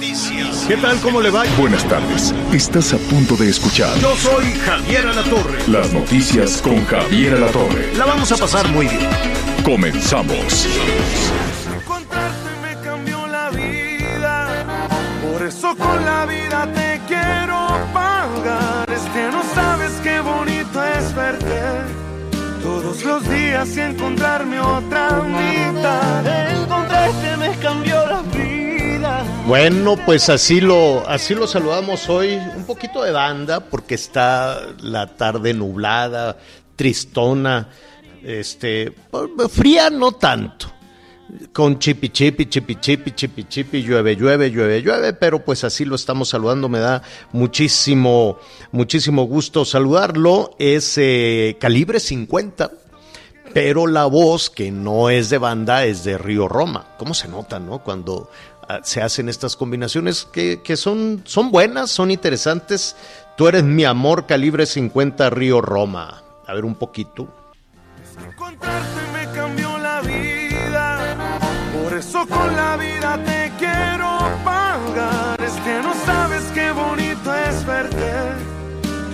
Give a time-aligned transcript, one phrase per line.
[0.00, 1.00] ¿Qué tal?
[1.00, 1.42] ¿Cómo le va?
[1.58, 2.32] Buenas tardes.
[2.52, 5.58] Estás a punto de escuchar Yo soy Javier Alatorre.
[5.66, 7.92] las noticias con Javier Alatorre.
[7.96, 9.08] La vamos a pasar muy bien.
[9.64, 10.68] Comenzamos.
[11.74, 14.86] Encontrarte me cambió la vida.
[15.20, 18.88] Por eso con la vida te quiero pagar.
[18.92, 21.60] Es que no sabes qué bonito es verte.
[22.62, 26.52] Todos los días y encontrarme otra mitad.
[26.62, 28.67] Encontrarte me cambió la vida.
[29.48, 35.16] Bueno, pues así lo, así lo saludamos hoy, un poquito de banda, porque está la
[35.16, 36.36] tarde nublada,
[36.76, 37.70] tristona,
[38.22, 38.92] este,
[39.48, 40.70] fría no tanto,
[41.54, 45.96] con chipi chipi, chipi chipi, chipi chipi, llueve, llueve, llueve, llueve, pero pues así lo
[45.96, 47.00] estamos saludando, me da
[47.32, 48.38] muchísimo,
[48.70, 52.70] muchísimo gusto saludarlo, es eh, calibre 50,
[53.54, 56.94] pero la voz que no es de banda es de Río Roma.
[56.98, 57.78] ¿Cómo se nota, no?
[57.78, 58.30] Cuando
[58.82, 62.96] se hacen estas combinaciones que, que son, son buenas, son interesantes.
[63.36, 66.22] Tú eres mi amor, calibre 50, Río Roma.
[66.46, 67.28] A ver un poquito.
[68.26, 71.16] Encontrarte me cambió la vida.
[71.72, 75.40] Por eso con la vida te quiero pagar.
[75.40, 78.12] Es que no sabes qué bonito es verte.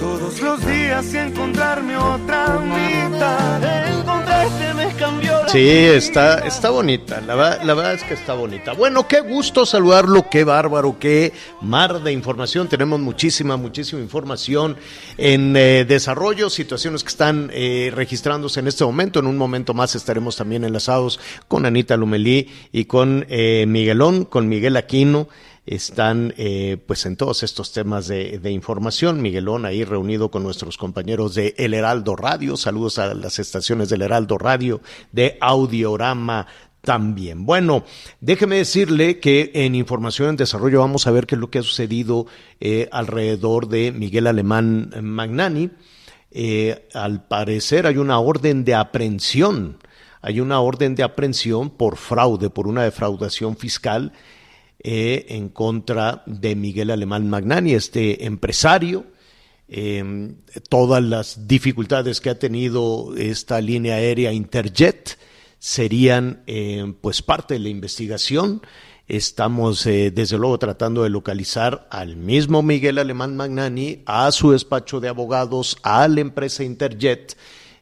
[0.01, 3.94] Todos los días y encontrarme otra mitad.
[5.49, 8.73] Sí, está, está bonita, la, va- la verdad es que está bonita.
[8.73, 12.69] Bueno, qué gusto saludarlo, qué bárbaro, qué mar de información.
[12.69, 14.77] Tenemos muchísima, muchísima información
[15.17, 19.21] en eh, desarrollo, situaciones que están eh, registrándose en este momento.
[19.21, 24.49] En un momento más estaremos también enlazados con Anita Lumelí y con eh, Miguelón, con
[24.49, 25.29] Miguel Aquino
[25.67, 29.23] están eh, pues en todos estos temas de, de información.
[29.23, 32.57] Miguelón ahí reunido con nuestros compañeros de El Heraldo Radio.
[32.57, 34.81] Saludos a las estaciones del Heraldo Radio,
[35.13, 36.47] de Audiorama
[36.85, 37.47] también.
[37.47, 37.85] Bueno,
[38.21, 41.63] déjeme decirle que en Información en Desarrollo vamos a ver qué es lo que ha
[41.63, 42.27] sucedido
[42.61, 45.71] eh, alrededor de Miguel Alemán Magnani.
[46.31, 49.79] Eh, al parecer hay una orden de aprehensión.
[50.21, 54.13] Hay una orden de aprehensión por fraude, por una defraudación fiscal
[54.85, 59.07] eh, en contra de Miguel Alemán Magnani, este empresario.
[59.67, 60.35] Eh,
[60.69, 65.19] todas las dificultades que ha tenido esta línea aérea Interjet
[65.59, 68.61] serían eh, pues parte de la investigación.
[69.09, 75.01] Estamos eh, desde luego tratando de localizar al mismo Miguel Alemán Magnani, a su despacho
[75.01, 77.37] de abogados, a la empresa Interjet.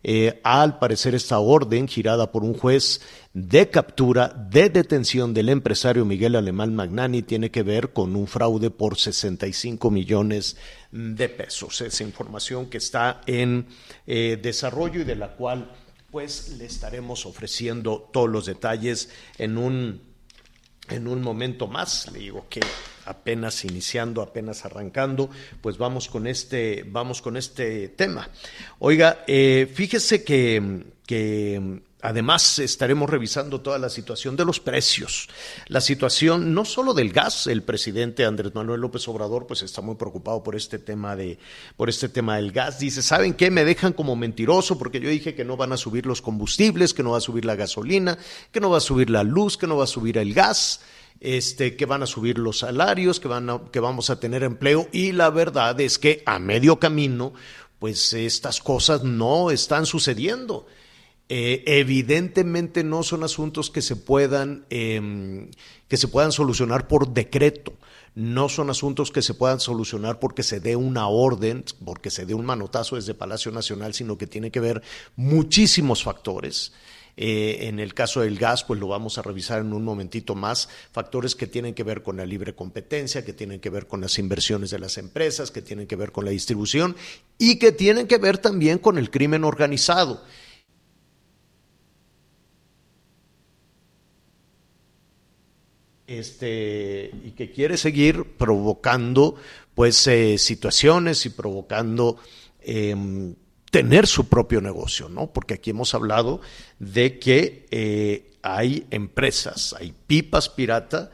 [0.04, 3.00] Eh, al parecer esta orden girada por un juez
[3.34, 8.70] de captura, de detención del empresario Miguel Alemán Magnani tiene que ver con un fraude
[8.70, 10.56] por 65 millones
[10.90, 11.80] de pesos.
[11.80, 13.66] Esa información que está en
[14.06, 15.70] eh, desarrollo y de la cual
[16.10, 19.08] pues le estaremos ofreciendo todos los detalles
[19.38, 20.12] en un
[20.88, 22.10] en un momento más.
[22.12, 22.60] Le digo que
[23.06, 25.30] apenas iniciando, apenas arrancando,
[25.60, 28.28] pues vamos con este, vamos con este tema.
[28.78, 35.28] Oiga, eh, fíjese que, que Además, estaremos revisando toda la situación de los precios,
[35.68, 37.46] la situación no solo del gas.
[37.46, 41.38] El presidente Andrés Manuel López Obrador, pues está muy preocupado por este tema de,
[41.76, 42.80] por este tema del gas.
[42.80, 43.52] Dice, ¿saben qué?
[43.52, 47.04] Me dejan como mentiroso porque yo dije que no van a subir los combustibles, que
[47.04, 48.18] no va a subir la gasolina,
[48.50, 50.80] que no va a subir la luz, que no va a subir el gas
[51.22, 54.88] este, que van a subir los salarios, que, van a- que vamos a tener empleo
[54.92, 57.32] y la verdad es que a medio camino,
[57.78, 60.66] pues estas cosas no están sucediendo.
[61.28, 65.48] Eh, evidentemente no son asuntos que se puedan em,
[65.88, 67.72] que se puedan solucionar por decreto.
[68.14, 72.34] No son asuntos que se puedan solucionar porque se dé una orden, porque se dé
[72.34, 74.82] un manotazo desde Palacio Nacional, sino que tiene que ver
[75.16, 76.72] muchísimos factores.
[77.16, 80.68] Eh, en el caso del gas, pues lo vamos a revisar en un momentito más,
[80.92, 84.18] factores que tienen que ver con la libre competencia, que tienen que ver con las
[84.18, 86.96] inversiones de las empresas, que tienen que ver con la distribución
[87.38, 90.22] y que tienen que ver también con el crimen organizado.
[96.18, 99.36] este, y que quiere seguir provocando
[99.74, 102.18] pues eh, situaciones y provocando
[102.60, 103.34] eh,
[103.72, 105.32] tener su propio negocio, ¿no?
[105.32, 106.42] Porque aquí hemos hablado
[106.78, 111.10] de que eh, hay empresas, hay pipas pirata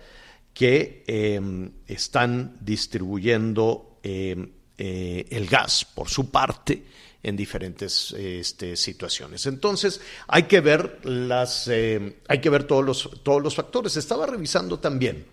[0.52, 6.82] que em, están distribuyendo em, eh, el gas por su parte
[7.22, 9.46] en diferentes este, situaciones.
[9.46, 13.96] Entonces, hay que ver las, em, hay que ver todos los, todos los factores.
[13.96, 15.26] Estaba revisando también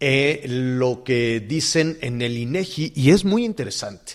[0.00, 4.14] eh, lo que dicen en el INEGI y es muy interesante.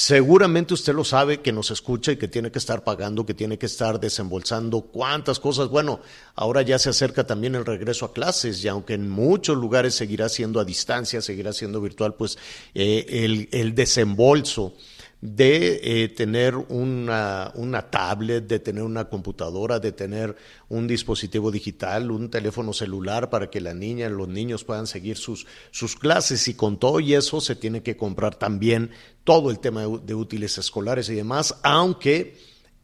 [0.00, 3.58] Seguramente usted lo sabe que nos escucha y que tiene que estar pagando, que tiene
[3.58, 5.70] que estar desembolsando cuántas cosas.
[5.70, 5.98] Bueno,
[6.36, 10.28] ahora ya se acerca también el regreso a clases y aunque en muchos lugares seguirá
[10.28, 12.38] siendo a distancia, seguirá siendo virtual, pues
[12.74, 14.72] eh, el, el desembolso
[15.20, 20.36] de eh, tener una, una, tablet, de tener una computadora, de tener
[20.68, 25.46] un dispositivo digital, un teléfono celular para que la niña, los niños puedan seguir sus,
[25.72, 26.46] sus clases.
[26.46, 28.90] Y con todo y eso se tiene que comprar también
[29.24, 32.36] todo el tema de, de útiles escolares y demás, aunque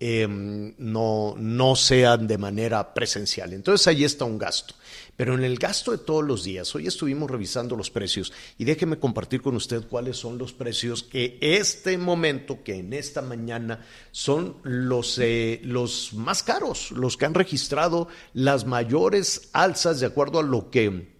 [0.06, 3.54] eh, no, no sean de manera presencial.
[3.54, 4.74] Entonces ahí está un gasto.
[5.16, 8.98] Pero en el gasto de todos los días, hoy estuvimos revisando los precios y déjeme
[8.98, 14.56] compartir con usted cuáles son los precios que este momento, que en esta mañana son
[14.62, 20.42] los, eh, los más caros, los que han registrado las mayores alzas de acuerdo a
[20.42, 21.14] lo que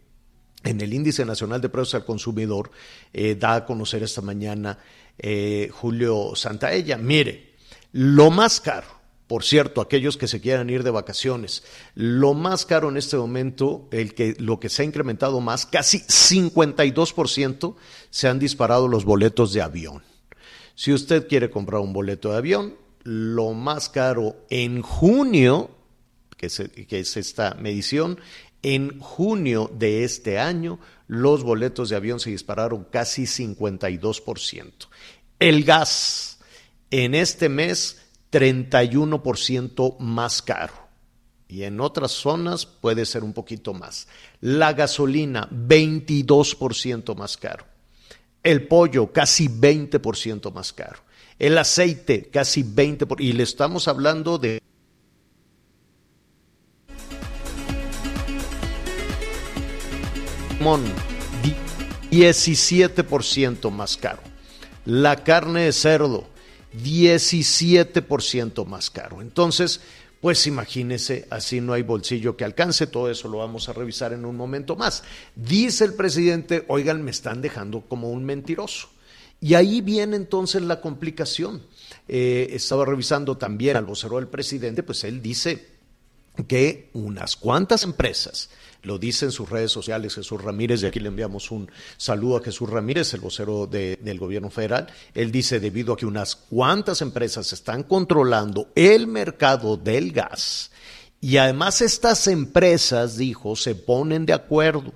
[0.62, 2.70] en el Índice Nacional de Precios al Consumidor
[3.14, 4.78] eh, da a conocer esta mañana
[5.16, 6.98] eh, Julio Santaella.
[6.98, 7.53] Mire,
[7.96, 8.88] lo más caro,
[9.28, 11.62] por cierto, aquellos que se quieran ir de vacaciones,
[11.94, 16.00] lo más caro en este momento, el que, lo que se ha incrementado más, casi
[16.00, 17.76] 52%
[18.10, 20.02] se han disparado los boletos de avión.
[20.74, 22.74] Si usted quiere comprar un boleto de avión,
[23.04, 25.70] lo más caro en junio,
[26.36, 28.18] que es, que es esta medición,
[28.62, 34.88] en junio de este año, los boletos de avión se dispararon casi 52%.
[35.38, 36.33] El gas
[36.90, 40.74] en este mes 31% más caro.
[41.46, 44.08] Y en otras zonas puede ser un poquito más.
[44.40, 47.64] La gasolina 22% más caro.
[48.42, 51.00] El pollo casi 20% más caro.
[51.38, 53.16] El aceite casi 20%.
[53.20, 54.60] Y le estamos hablando de...
[60.64, 60.82] Limón
[62.10, 64.22] 17% más caro.
[64.86, 66.26] La carne de cerdo
[66.82, 69.20] 17% más caro.
[69.20, 69.80] Entonces,
[70.20, 74.24] pues imagínese, así no hay bolsillo que alcance, todo eso lo vamos a revisar en
[74.24, 75.04] un momento más.
[75.36, 78.88] Dice el presidente, oigan, me están dejando como un mentiroso.
[79.40, 81.62] Y ahí viene entonces la complicación.
[82.08, 85.68] Eh, estaba revisando también al vocero del presidente, pues él dice
[86.48, 88.48] que unas cuantas empresas
[88.84, 92.42] lo dice en sus redes sociales Jesús Ramírez, y aquí le enviamos un saludo a
[92.42, 94.86] Jesús Ramírez, el vocero del gobierno federal.
[95.14, 100.70] Él dice, debido a que unas cuantas empresas están controlando el mercado del gas,
[101.24, 104.92] y además estas empresas, dijo, se ponen de acuerdo.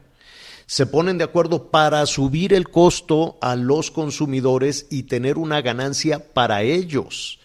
[0.67, 6.35] Se ponen de acuerdo para subir el costo a los consumidores y tener una ganancia
[6.35, 7.41] para ellos.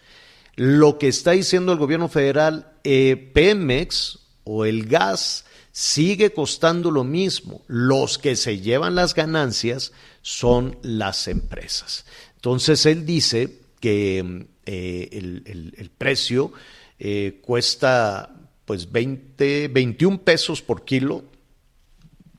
[0.57, 7.03] Lo que está diciendo el gobierno federal, eh, Pemex o el gas sigue costando lo
[7.03, 7.63] mismo.
[7.67, 9.91] Los que se llevan las ganancias
[10.21, 12.05] son las empresas.
[12.35, 16.53] Entonces él dice que eh, el, precio
[16.99, 18.33] eh, cuesta
[18.63, 21.25] pues 20, 21 pesos por kilo,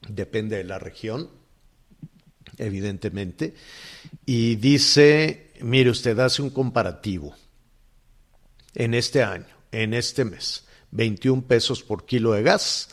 [0.08, 1.28] depende de la región,
[2.56, 3.54] evidentemente,
[4.24, 7.34] y dice, mire usted hace un comparativo
[8.74, 12.88] en este año, en este mes, 21 pesos por kilo de gas,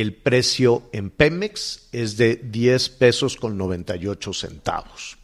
[0.00, 5.16] el precio en Pemex es de 10 pesos con 98 centavos.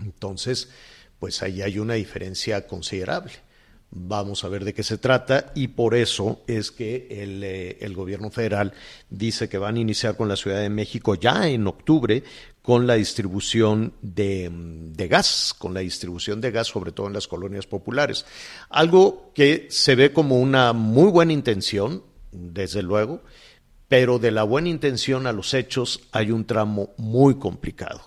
[0.00, 0.70] Entonces,
[1.20, 3.30] pues ahí hay una diferencia considerable.
[3.90, 8.32] Vamos a ver de qué se trata y por eso es que el, eh, gobierno
[8.32, 8.74] federal
[9.08, 12.24] dice que van a iniciar con la Ciudad de México ya en octubre
[12.60, 17.28] con la distribución de, de, gas, con la distribución de gas sobre todo en las
[17.28, 18.26] colonias populares.
[18.68, 23.22] Algo que se ve como una muy buena intención, desde luego,
[23.88, 28.02] pero de la buena intención a los hechos hay un tramo muy complicado.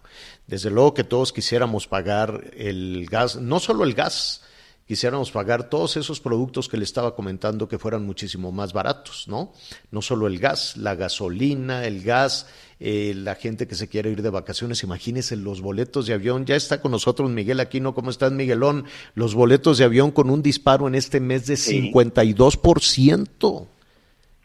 [0.48, 4.44] Desde luego que todos quisiéramos pagar el gas, no solo el gas,
[4.86, 9.54] quisiéramos pagar todos esos productos que le estaba comentando que fueran muchísimo más baratos, ¿no?
[9.90, 12.48] No solo el gas, la gasolina, el gas,
[12.80, 16.46] eh, la gente que se quiere ir de vacaciones, imagínense los boletos de avión.
[16.46, 18.84] Ya está con nosotros Miguel Aquino, ¿cómo estás Miguelón?
[19.16, 23.68] Los boletos de avión con un disparo en este mes de 52%.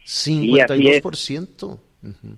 [0.07, 1.81] 52%.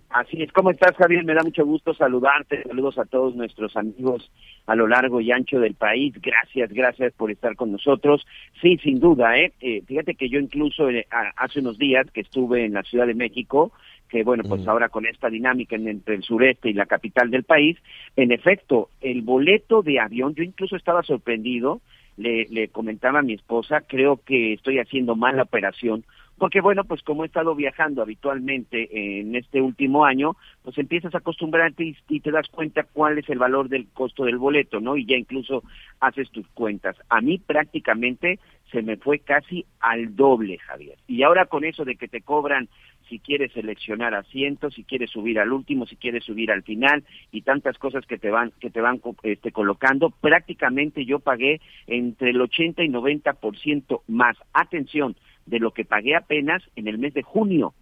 [0.09, 1.25] Así es, ¿cómo estás Javier?
[1.25, 4.31] Me da mucho gusto saludarte, saludos a todos nuestros amigos
[4.67, 8.27] a lo largo y ancho del país, gracias, gracias por estar con nosotros.
[8.63, 9.53] Sí, sin duda, ¿eh?
[9.61, 11.07] eh fíjate que yo incluso eh,
[11.37, 13.73] hace unos días que estuve en la Ciudad de México,
[14.09, 17.77] que bueno, pues ahora con esta dinámica entre el sureste y la capital del país,
[18.17, 21.83] en efecto, el boleto de avión, yo incluso estaba sorprendido,
[22.17, 26.05] le, le comentaba a mi esposa, creo que estoy haciendo mala operación,
[26.39, 31.19] porque bueno, pues como he estado viajando habitualmente en este último año, pues empiezas a
[31.19, 34.97] acostumbrarte y, te das cuenta cuál es el valor del costo del boleto, ¿no?
[34.97, 35.63] Y ya incluso
[36.01, 36.97] haces tus cuentas.
[37.09, 38.39] A mí prácticamente
[38.71, 40.99] se me fue casi al doble, Javier.
[41.07, 42.69] Y ahora con eso de que te cobran
[43.09, 47.43] si quieres seleccionar asientos, si quieres subir al último, si quieres subir al final y
[47.43, 52.41] tantas cosas que te van que te van este, colocando, prácticamente yo pagué entre el
[52.41, 54.37] 80 y 90% más.
[54.53, 55.17] Atención,
[55.49, 57.75] de lo que pagué apenas en el mes de junio.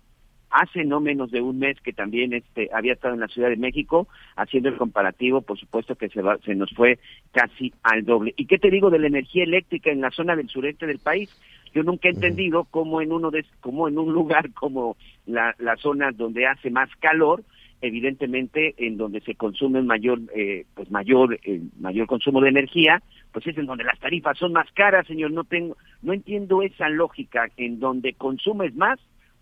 [0.49, 3.57] Hace no menos de un mes que también este, había estado en la Ciudad de
[3.57, 4.07] México
[4.37, 6.99] haciendo el comparativo, por supuesto que se, va, se nos fue
[7.33, 8.33] casi al doble.
[8.37, 11.31] ¿Y qué te digo de la energía eléctrica en la zona del sureste del país?
[11.75, 14.97] Yo nunca he entendido cómo en uno de, cómo en un lugar como
[15.27, 17.43] la, la zona donde hace más calor,
[17.81, 23.03] evidentemente en donde se consume mayor eh, pues mayor eh, mayor consumo de energía
[23.33, 26.89] pues es en donde las tarifas son más caras señor no tengo no entiendo esa
[26.89, 28.99] lógica en donde consumes más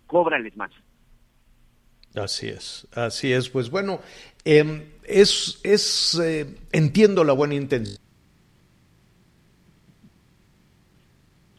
[0.06, 0.70] cóbrales más.
[2.14, 3.48] Así es así es.
[3.48, 4.00] Pues bueno
[4.44, 7.98] em, es es eh, entiendo la buena intención.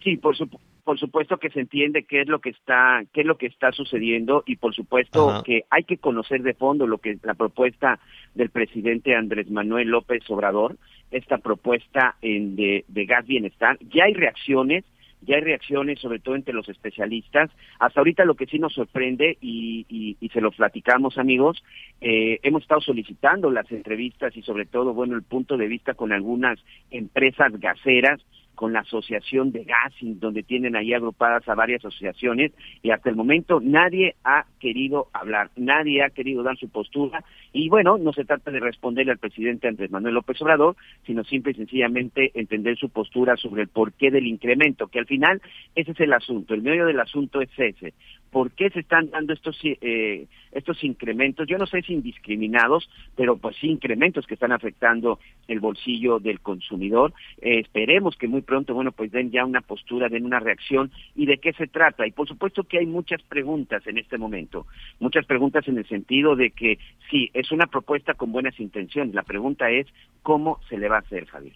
[0.03, 3.27] Sí por supuesto por supuesto que se entiende qué es lo que está qué es
[3.27, 7.17] lo que está sucediendo y por supuesto que hay que conocer de fondo lo que
[7.23, 7.99] la propuesta
[8.35, 10.77] del presidente Andrés Manuel López Obrador
[11.09, 14.85] esta propuesta en de, gas bienestar ya hay reacciones
[15.21, 17.49] ya hay reacciones, sobre todo entre los especialistas.
[17.79, 21.63] Hasta ahorita lo que sí nos sorprende, y, y, se lo platicamos amigos,
[21.99, 26.11] eh, hemos estado solicitando las entrevistas y sobre todo, bueno, el punto de vista con
[26.11, 26.59] algunas
[26.91, 28.21] empresas gaseras
[28.55, 33.15] con la Asociación de Gas, donde tienen ahí agrupadas a varias asociaciones, y hasta el
[33.15, 38.25] momento nadie ha querido hablar, nadie ha querido dar su postura, y bueno, no se
[38.25, 42.89] trata de responderle al presidente Andrés Manuel López Obrador, sino simple y sencillamente entender su
[42.89, 45.41] postura sobre el porqué del incremento, que al final
[45.75, 47.93] ese es el asunto, el medio del asunto es ese,
[48.31, 53.38] por qué se están dando estos eh, estos incrementos, yo no sé si indiscriminados, pero
[53.38, 57.13] pues sí incrementos que están afectando el bolsillo del consumidor.
[57.41, 61.25] Eh, esperemos que muy pronto, bueno, pues den ya una postura, den una reacción y
[61.25, 62.07] de qué se trata.
[62.07, 64.65] Y por supuesto que hay muchas preguntas en este momento,
[64.99, 69.13] muchas preguntas en el sentido de que sí, es una propuesta con buenas intenciones.
[69.13, 69.87] La pregunta es
[70.23, 71.55] cómo se le va a hacer, Javier.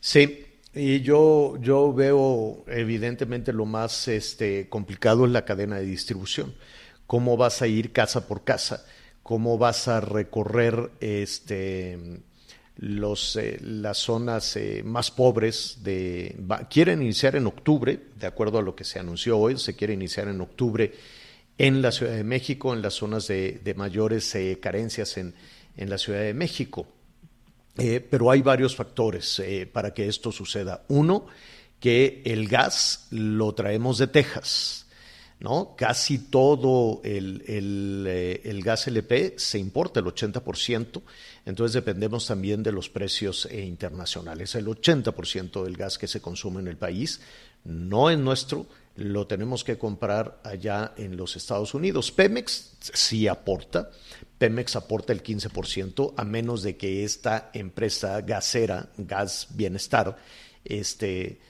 [0.00, 6.54] Sí, y yo, yo veo evidentemente lo más este, complicado es la cadena de distribución.
[7.06, 8.86] Cómo vas a ir casa por casa,
[9.22, 11.98] cómo vas a recorrer este,
[12.80, 15.78] los, eh, las zonas eh, más pobres.
[15.82, 16.36] De,
[16.68, 20.28] quieren iniciar en octubre, de acuerdo a lo que se anunció hoy, se quiere iniciar
[20.28, 20.92] en octubre
[21.58, 25.34] en la Ciudad de México, en las zonas de, mayores eh, carencias en,
[25.76, 26.86] en la Ciudad de México.
[27.78, 30.84] Eh, pero hay varios factores eh, para que esto suceda.
[30.88, 31.26] Uno,
[31.78, 34.86] que el gas lo traemos de Texas.
[35.40, 35.74] ¿No?
[35.76, 41.02] Casi todo el, eh, el, gas LP se importa, el 80%,
[41.46, 44.54] entonces dependemos también de los precios internacionales.
[44.54, 47.20] El 80% del gas que se consume en el país
[47.64, 48.66] no es nuestro,
[48.96, 52.12] lo tenemos que comprar allá en los Estados Unidos.
[52.12, 53.90] Pemex sí aporta,
[54.36, 60.18] Pemex aporta el 15%, a menos de que esta empresa gasera, Gas Bienestar,
[60.64, 61.40] este,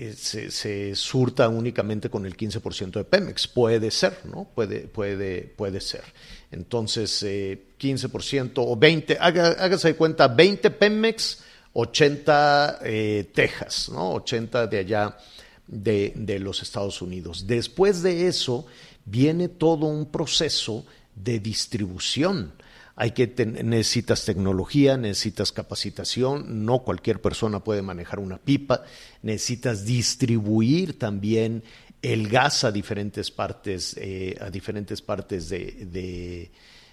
[0.00, 3.48] eh, se, surta únicamente con el 15% de Pemex.
[3.48, 4.48] Puede ser, ¿no?
[4.54, 6.04] Puede, ser.
[6.52, 11.40] Entonces, 15% eh, o 20, hágase de cuenta, 20 Pemex,
[11.72, 14.12] 80 eh, Texas, ¿no?
[14.14, 15.18] 80 de allá
[15.66, 17.46] de los Estados Unidos.
[17.46, 18.66] Después de eso,
[19.04, 22.52] viene todo un proceso de distribución.
[23.00, 28.82] Hay que necesitas tecnología, necesitas capacitación, no cualquier persona puede manejar una pipa,
[29.22, 31.62] necesitas distribuir también
[32.02, 36.50] el gas a diferentes partes, eh, a diferentes partes de,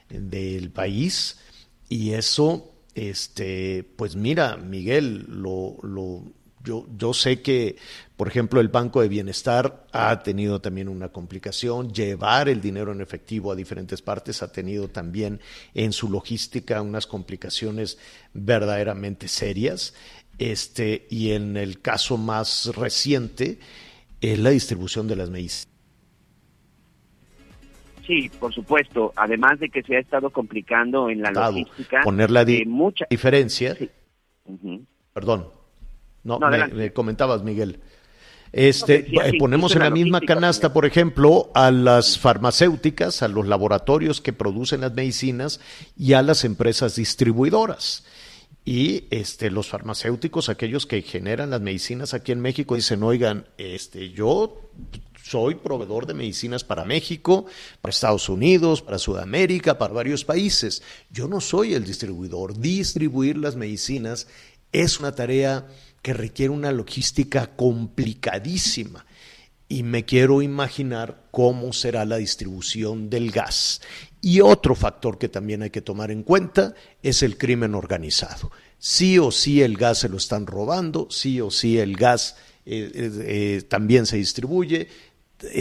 [0.08, 1.40] del país.
[1.90, 6.22] Y eso, este, pues mira, Miguel, lo, lo
[6.66, 7.78] yo, yo sé que,
[8.18, 11.94] por ejemplo, el Banco de Bienestar ha tenido también una complicación.
[11.94, 15.40] Llevar el dinero en efectivo a diferentes partes ha tenido también
[15.74, 17.98] en su logística unas complicaciones
[18.34, 19.94] verdaderamente serias.
[20.38, 23.60] Este, y en el caso más reciente,
[24.20, 25.76] es la distribución de las medicinas
[28.06, 29.14] Sí, por supuesto.
[29.16, 32.02] Además de que se ha estado complicando en la logística.
[32.04, 33.06] Poner la eh, mucha...
[33.10, 33.76] diferencia.
[33.76, 33.90] Sí.
[35.14, 35.48] Perdón.
[36.26, 37.80] No, No, me, comentabas, Miguel.
[38.52, 43.28] Este, No, eh, sí, ponemos en la misma canasta, por ejemplo, a las farmacéuticas, a
[43.28, 45.60] los laboratorios que producen las medicinas
[45.98, 48.04] y a las empresas distribuidoras.
[48.66, 54.10] Y este, los farmacéuticos, aquellos que generan las medicinas aquí en México, dicen, oigan, este,
[54.10, 54.60] yo
[55.24, 57.46] soy proveedor de medicinas para México,
[57.82, 60.82] para Estados Unidos, para Sudamérica, para varios países.
[61.12, 62.58] Yo no soy el distribuidor.
[62.58, 64.28] Distribuir las medicinas
[64.72, 65.68] es una tarea
[66.06, 69.08] que requiere una logística complicadísima.
[69.68, 73.82] Y me quiero imaginar cómo será la distribución del gas.
[74.22, 78.52] Y otro factor que también hay que tomar en cuenta es el crimen organizado.
[78.78, 82.36] Sí o sí el gas se lo están robando, sí o sí el gas
[82.68, 84.88] eh, eh, eh, también se distribuye,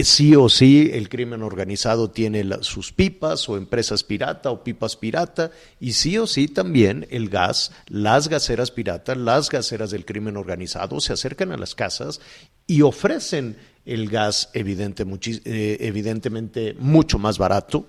[0.03, 5.51] sí o sí el crimen organizado tiene sus pipas o empresas pirata o pipas pirata
[5.79, 10.99] y sí o sí también el gas, las gaseras piratas, las gaseras del crimen organizado
[11.01, 12.21] se acercan a las casas
[12.67, 17.87] y ofrecen el gas eh, evidentemente mucho más barato.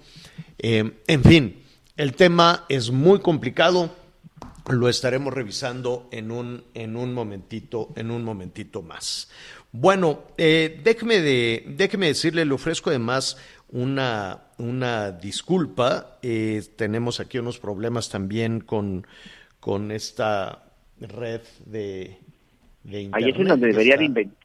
[0.58, 1.62] Eh, en fin,
[1.96, 3.90] el tema es muy complicado
[4.68, 9.28] lo estaremos revisando en un, en un momentito, en un momentito más.
[9.72, 13.36] Bueno, eh, déjeme, de, déjeme decirle, le ofrezco además
[13.68, 16.18] una, una disculpa.
[16.22, 19.06] Eh, tenemos aquí unos problemas también con,
[19.60, 20.62] con esta
[21.00, 22.16] red de,
[22.84, 23.12] de internet.
[23.12, 23.96] Ahí es en donde debería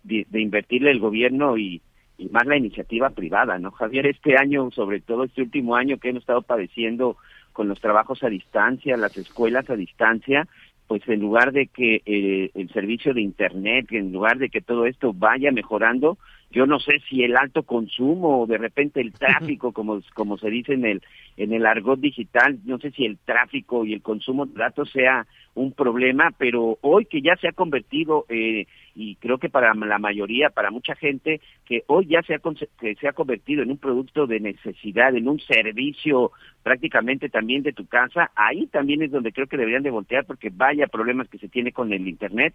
[0.03, 1.81] de- de invertirle el gobierno y,
[2.17, 3.71] y más la iniciativa privada, ¿no?
[3.71, 7.15] Javier, este año, sobre todo este último año que hemos estado padeciendo
[7.53, 10.47] con los trabajos a distancia, las escuelas a distancia,
[10.87, 14.85] pues en lugar de que eh, el servicio de Internet, en lugar de que todo
[14.85, 16.17] esto vaya mejorando,
[16.51, 20.49] yo no sé si el alto consumo o de repente el tráfico, como, como se
[20.49, 21.01] dice en el,
[21.37, 25.25] en el argot digital, no sé si el tráfico y el consumo de datos sea
[25.53, 29.99] un problema, pero hoy que ya se ha convertido, eh, y creo que para la
[29.99, 32.39] mayoría, para mucha gente, que hoy ya se ha,
[32.79, 36.31] que se ha convertido en un producto de necesidad, en un servicio
[36.63, 40.49] prácticamente también de tu casa, ahí también es donde creo que deberían de voltear, porque
[40.51, 42.53] vaya problemas que se tiene con el Internet,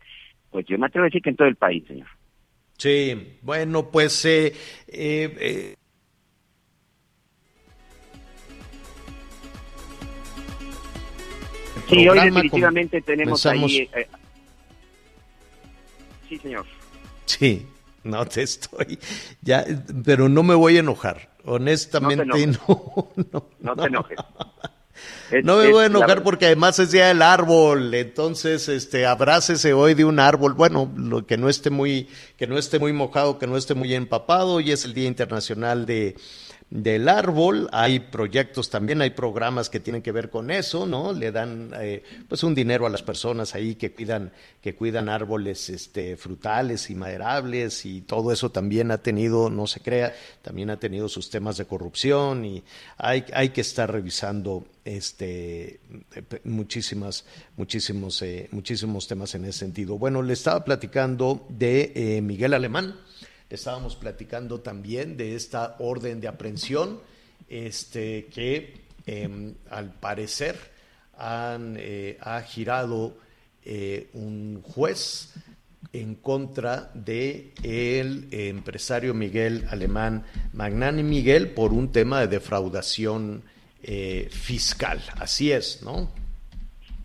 [0.50, 2.08] pues yo me atrevo a decir que en todo el país, señor.
[2.76, 4.52] Sí, bueno, pues eh,
[4.88, 5.74] eh, eh,
[11.88, 13.88] Sí, hoy definitivamente tenemos ahí...
[16.36, 16.66] sí, señor.
[17.26, 17.66] Sí,
[18.04, 18.98] no te estoy,
[19.42, 19.64] ya,
[20.04, 24.18] pero no me voy a enojar, honestamente No te no, no, No te enojes.
[25.30, 29.72] Es- No me voy a enojar porque además es día del árbol, entonces este abrácese
[29.74, 33.38] hoy de un árbol, bueno, lo que no esté muy que no esté muy mojado,
[33.38, 36.16] que no esté muy empapado, hoy es el Día Internacional de
[36.68, 41.12] del árbol, hay proyectos también, hay programas que tienen que ver con eso, ¿no?
[41.12, 45.70] Le dan eh, pues un dinero a las personas ahí que cuidan que cuidan árboles
[45.70, 50.78] este frutales y maderables y todo eso también ha tenido, no se crea, también ha
[50.80, 52.64] tenido sus temas de corrupción y
[52.96, 55.80] hay hay que estar revisando este
[56.14, 57.24] eh, muchísimas
[57.56, 59.98] muchísimos eh, muchísimos temas en ese sentido.
[59.98, 63.15] Bueno, le estaba platicando de eh, Miguel Alemán, le
[63.50, 67.00] estábamos platicando también de esta orden de aprehensión,
[67.48, 68.74] este que
[69.06, 70.56] eh, al parecer
[71.16, 73.16] han, eh, ha girado
[73.64, 75.34] eh, un juez
[75.92, 83.42] en contra de el empresario Miguel Alemán Magnani Miguel por un tema de defraudación
[83.82, 85.00] eh, fiscal.
[85.18, 86.10] Así es, ¿no?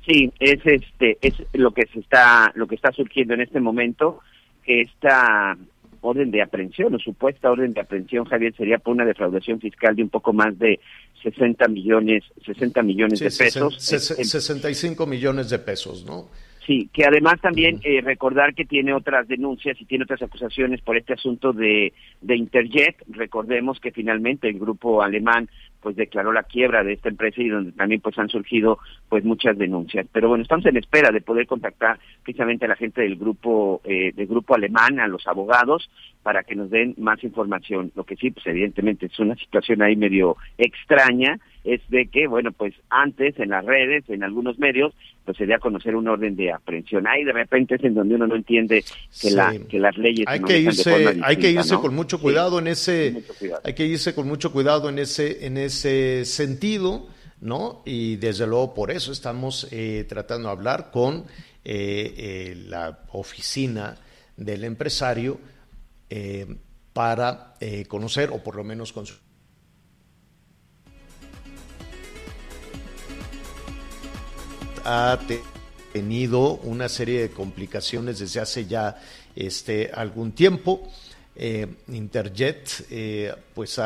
[0.06, 4.19] Sí, es este es lo que se está lo que está surgiendo en este momento
[4.63, 5.58] que esta
[6.02, 10.04] orden de aprehensión o supuesta orden de aprehensión Javier sería por una defraudación fiscal de
[10.04, 10.80] un poco más de
[11.24, 13.76] 60 millones 60 millones Sí, de pesos.
[13.78, 16.28] sesen- Es el- 65 millones de pesos, ¿no?
[16.65, 20.95] Sí, que además también eh, recordar que tiene otras denuncias y tiene otras acusaciones por
[20.95, 22.97] este asunto de, de Interjet.
[23.10, 25.50] Recordemos que finalmente el grupo alemán
[25.82, 28.78] pues declaró la quiebra de esta empresa y donde también pues han surgido
[29.10, 30.06] pues muchas denuncias.
[30.12, 34.12] Pero bueno, estamos en espera de poder contactar precisamente a la gente del grupo eh,
[34.15, 35.89] del grupo alemán, a los abogados,
[36.21, 37.91] para que nos den más información.
[37.95, 42.52] Lo que sí, pues evidentemente es una situación ahí medio extraña, es de que, bueno,
[42.52, 44.93] pues antes en las redes, en algunos medios,
[45.26, 47.06] pues se a conocer un orden de aprehensión.
[47.08, 49.32] Ahí de repente es en donde uno no entiende que, Sí.
[49.36, 51.82] la, que las leyes hay que manejan de irse, forma hay que irse ¿no?
[51.82, 52.24] con mucho Sí.
[52.24, 53.62] cuidado en ese, cuidado.
[53.63, 57.08] hay que irse con mucho cuidado en ese, en ese sentido,
[57.41, 57.84] ¿no?
[57.86, 61.26] Y desde luego por eso estamos eh, tratando de hablar con
[61.63, 63.95] eh, eh, la oficina
[64.38, 65.39] del empresario
[66.10, 66.47] eh,
[66.93, 69.06] para eh, conocer o por lo menos con
[74.86, 75.20] ha
[75.94, 79.02] tenido una serie de complicaciones desde hace ya
[79.36, 80.88] este, algún tiempo.
[81.36, 83.80] Eh, Interjet eh, pues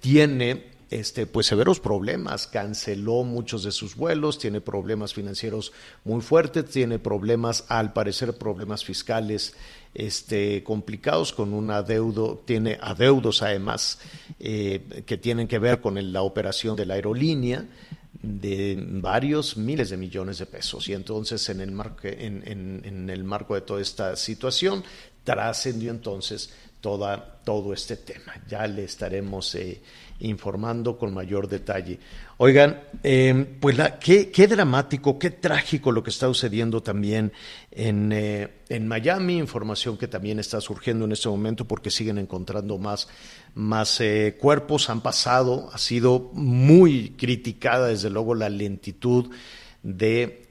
[0.00, 5.72] tiene este, pues severos problemas, canceló muchos de sus vuelos, tiene problemas financieros
[6.04, 9.54] muy fuertes, tiene problemas, al parecer, problemas fiscales
[9.96, 13.98] este, complicados con un adeudo, tiene adeudos además
[14.38, 17.64] eh, que tienen que ver con la operación de la aerolínea
[18.22, 20.88] de varios miles de millones de pesos.
[20.88, 24.84] Y entonces en el, marco, en, el marco de toda esta situación
[25.24, 26.50] trascendió entonces
[26.86, 28.32] toda, todo este tema.
[28.46, 29.82] Ya le estaremos eh,
[30.20, 31.98] informando con mayor detalle.
[32.36, 37.32] Oigan, eh, pues la, qué, qué, dramático, qué trágico lo que está sucediendo también
[37.72, 42.78] en, eh, en, Miami, información que también está surgiendo en este momento porque siguen encontrando
[42.78, 43.08] más,
[43.56, 49.32] más eh, cuerpos, han pasado, ha sido muy criticada desde luego la lentitud
[49.86, 50.48] de,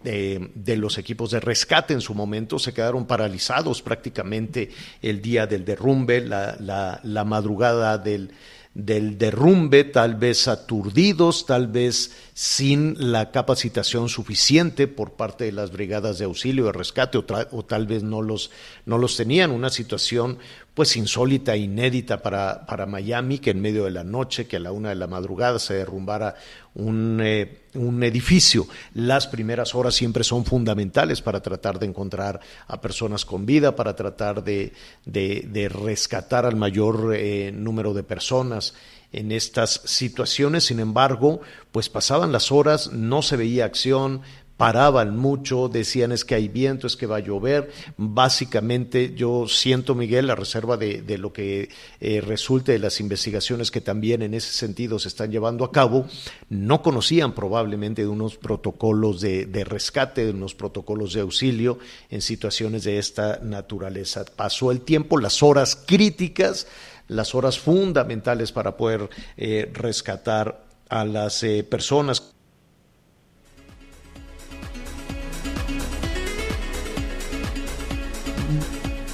[0.55, 4.69] de, los equipos de rescate en su momento, se quedaron paralizados prácticamente
[5.01, 6.55] el día del derrumbe, la,
[7.03, 8.31] la, madrugada del
[8.73, 15.71] del derrumbe, tal vez aturdidos, tal vez sin la capacitación suficiente por parte de las
[15.71, 18.51] brigadas de auxilio, de rescate, o, tal vez no los,
[18.85, 19.51] no los tenían.
[19.51, 20.39] Una situación
[20.75, 24.73] pues insólita, inédita para, para Miami, que en medio de la noche, que a la
[24.73, 26.35] una de la madrugada se derrumbara
[26.73, 28.67] un, eh, un edificio.
[28.93, 33.95] Las primeras horas siempre son fundamentales para tratar de encontrar a personas con vida, para
[33.95, 34.73] tratar de,
[35.05, 38.73] de, rescatar al mayor eh, número de personas
[39.13, 40.65] en estas situaciones.
[40.65, 41.39] Sin embargo,
[41.71, 44.21] pues pasaban las horas, no se veía acción,
[44.57, 47.71] paraban mucho, decían es que hay viento, es que va a llover.
[47.97, 53.81] Básicamente yo siento, Miguel, la reserva de, lo que eh, resulte de las investigaciones que
[53.81, 56.07] también en ese sentido se están llevando a cabo,
[56.49, 62.21] no conocían probablemente de unos protocolos de, de rescate, de unos protocolos de auxilio en
[62.21, 64.25] situaciones de esta naturaleza.
[64.35, 66.67] Pasó el tiempo, las horas críticas,
[67.07, 72.34] las horas fundamentales para poder eh, rescatar a las eh, personas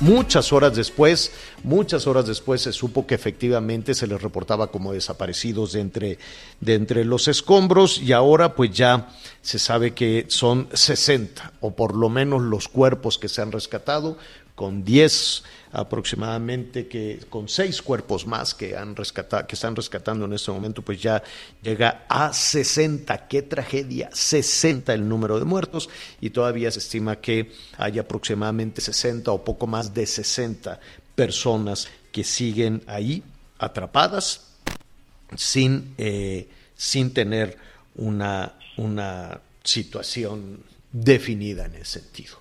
[0.02, 1.32] Muchas horas después,
[1.64, 6.18] muchas horas después se supo que efectivamente se les reportaba como desaparecidos de entre,
[6.66, 9.10] entre los escombros y ahora pues ya
[9.44, 14.18] se sabe que son 60 o por lo menos los cuerpos que se han rescatado
[14.62, 20.34] con 10 aproximadamente que con seis cuerpos más que han rescatado, que están rescatando en
[20.34, 21.24] este momento, pues ya
[21.64, 23.28] llega a 60.
[23.28, 29.32] Qué tragedia, 60 el número de muertos y todavía se estima que hay aproximadamente 60
[29.32, 30.80] o poco más de 60
[31.16, 33.24] personas que siguen ahí
[33.58, 34.42] atrapadas
[35.36, 37.58] sin, eh, sin tener
[37.96, 40.60] una, una situación
[40.92, 42.41] definida en ese sentido.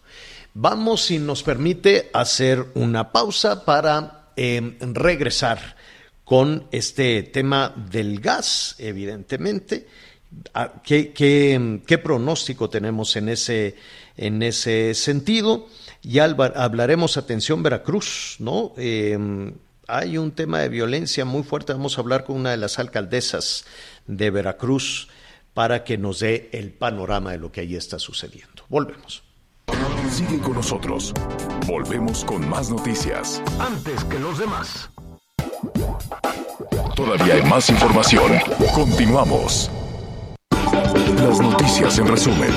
[0.54, 5.76] Vamos, si nos permite, hacer una pausa para em, regresar
[6.24, 9.86] con este tema del gas, evidentemente.
[10.54, 13.76] Ah, ¿Qué, qué, pronóstico tenemos en ese,
[14.16, 15.68] en ese sentido?
[16.02, 18.72] Ya hablaremos, atención, Veracruz, ¿no?
[18.76, 19.54] Em,
[19.86, 21.72] hay un tema de violencia muy fuerte.
[21.72, 23.64] Vamos a hablar con una de las alcaldesas
[24.06, 25.08] de Veracruz
[25.54, 28.64] para que nos dé el panorama de lo que allí está sucediendo.
[28.68, 29.29] Volvemos.
[30.08, 31.14] Sigue con nosotros.
[31.66, 33.42] Volvemos con más noticias.
[33.58, 34.90] Antes que los demás.
[36.96, 38.32] Todavía hay más información.
[38.74, 39.70] Continuamos.
[41.16, 42.50] Las noticias en resumen.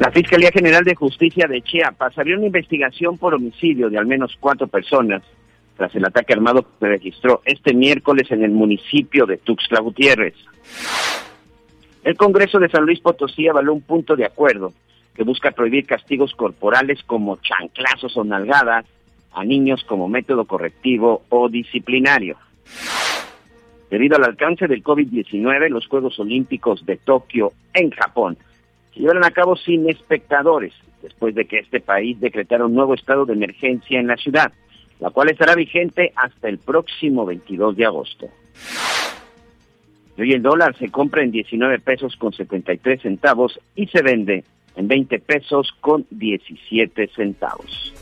[0.00, 4.36] La Fiscalía General de Justicia de Chiapas abrió una investigación por homicidio de al menos
[4.40, 5.22] cuatro personas
[5.76, 10.34] tras el ataque armado que se registró este miércoles en el municipio de Tuxtla Gutiérrez.
[12.04, 14.74] El Congreso de San Luis Potosí avaló un punto de acuerdo
[15.14, 18.84] que busca prohibir castigos corporales como chanclazos o nalgadas
[19.32, 22.36] a niños como método correctivo o disciplinario.
[23.90, 28.36] Debido al alcance del COVID-19, los Juegos Olímpicos de Tokio en Japón
[28.92, 33.24] se llevarán a cabo sin espectadores, después de que este país decretara un nuevo estado
[33.24, 34.52] de emergencia en la ciudad,
[35.00, 38.28] la cual estará vigente hasta el próximo 22 de agosto.
[40.16, 44.44] Hoy el dólar se compra en 19 pesos con 73 centavos y se vende
[44.76, 47.92] en 20 pesos con 17 centavos.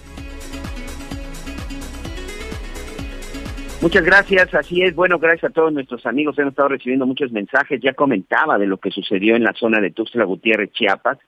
[3.81, 4.94] Muchas gracias, así es.
[4.94, 6.38] Bueno, gracias a todos nuestros amigos.
[6.38, 7.81] Hemos estado recibiendo muchos mensajes.
[7.83, 11.18] Ya comentaba de lo que sucedió en la zona de Tuxtla Gutiérrez, Chiapas.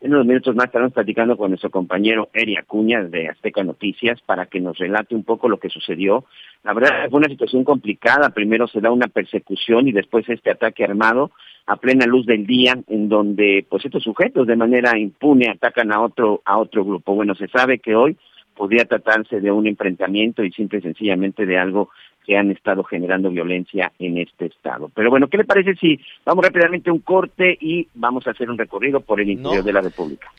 [0.00, 4.46] En unos minutos más estaremos platicando con nuestro compañero Eri Acuña de Azteca Noticias para
[4.46, 6.24] que nos relate un poco lo que sucedió.
[6.62, 8.30] La verdad fue una situación complicada.
[8.30, 11.32] Primero se da una persecución y después este ataque armado
[11.66, 16.00] a plena luz del día en donde pues estos sujetos de manera impune atacan a
[16.00, 17.16] otro a otro grupo.
[17.16, 18.16] Bueno, se sabe que hoy
[18.54, 21.90] podría tratarse de un enfrentamiento y simple y sencillamente de algo
[22.28, 24.90] que han estado generando violencia en este estado.
[24.94, 28.50] Pero bueno, ¿qué le parece si vamos rápidamente a un corte y vamos a hacer
[28.50, 30.30] un recorrido por el interior de la República?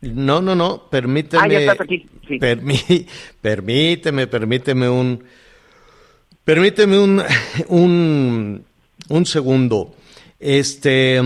[0.00, 1.42] No, no, no, permíteme.
[1.44, 2.08] Ah, ya estás aquí.
[3.42, 5.22] permíteme, permíteme un.
[6.44, 7.22] Permíteme un,
[7.68, 8.64] un,
[9.10, 9.94] un segundo.
[10.40, 11.20] Este.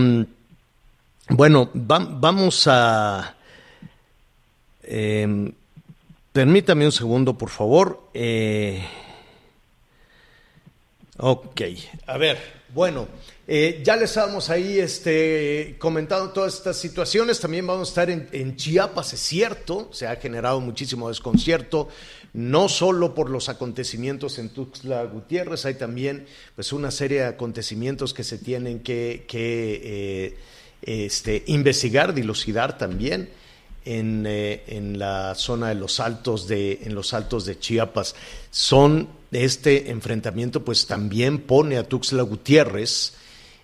[1.29, 3.37] Bueno, vamos a.
[4.83, 5.49] Eh,
[6.33, 8.09] permítame un segundo, por favor.
[8.13, 8.83] Eh,
[11.21, 11.61] Ok,
[12.07, 12.37] a ver,
[12.73, 13.05] bueno,
[13.45, 18.55] eh, ya les estábamos ahí este, comentando todas estas situaciones, también vamos a estar en,
[18.55, 21.89] Chiapas, es cierto, se ha generado muchísimo desconcierto,
[22.31, 28.13] no solo por los acontecimientos en Tuxtla Gutiérrez, hay también pues una serie de acontecimientos
[28.13, 30.37] que se tienen que, eh,
[30.81, 33.29] este, investigar, dilucidar también.
[33.85, 38.13] En, eh, en, la zona de los altos de en los altos de Chiapas
[38.51, 43.13] son este enfrentamiento pues también pone a Tuxtla Gutiérrez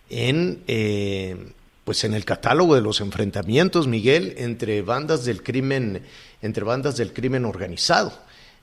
[0.10, 1.36] en, eh,
[1.84, 6.04] pues en el catálogo de los enfrentamientos, Miguel, entre bandas del crimen,
[6.42, 8.14] entre bandas del crimen organizado.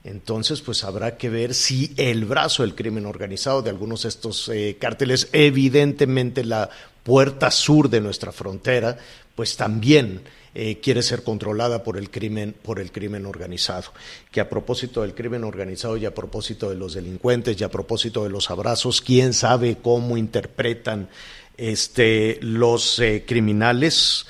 [0.03, 4.49] Entonces, pues habrá que ver si el brazo del crimen organizado de algunos de estos
[4.49, 6.69] eh, cárteles, evidentemente la
[7.03, 8.97] puerta sur de nuestra frontera,
[9.35, 10.21] pues también
[10.55, 13.91] eh, quiere ser controlada por el crimen por el crimen organizado.
[14.31, 18.23] Que a propósito del crimen organizado y a propósito de los delincuentes y a propósito
[18.23, 21.09] de los abrazos quién sabe cómo interpretan
[21.57, 24.27] este los eh, criminales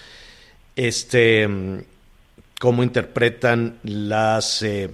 [0.78, 1.46] este
[2.58, 4.90] cómo interpretan las eh,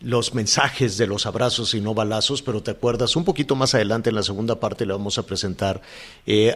[0.00, 4.10] los mensajes de los abrazos y no balazos, pero te acuerdas, un poquito más adelante
[4.10, 5.80] en la segunda parte le vamos a presentar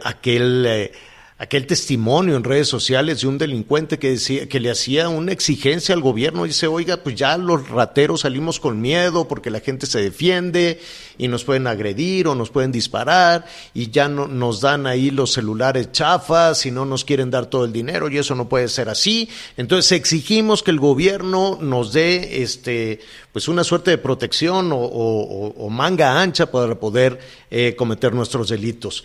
[0.04, 0.90] aquel
[1.40, 5.94] aquel testimonio en redes sociales de un delincuente que decía que le hacía una exigencia
[5.94, 10.02] al gobierno, dice, "Oiga, pues ya los rateros salimos con miedo porque la gente se
[10.02, 10.78] defiende
[11.16, 15.32] y nos pueden agredir o nos pueden disparar y ya no nos dan ahí los
[15.32, 18.90] celulares chafas y no nos quieren dar todo el dinero y eso no puede ser
[18.90, 23.00] así." Entonces exigimos que el gobierno nos dé este
[23.32, 27.18] pues una suerte de protección o, manga ancha para poder
[27.50, 29.04] eh, cometer nuestros delitos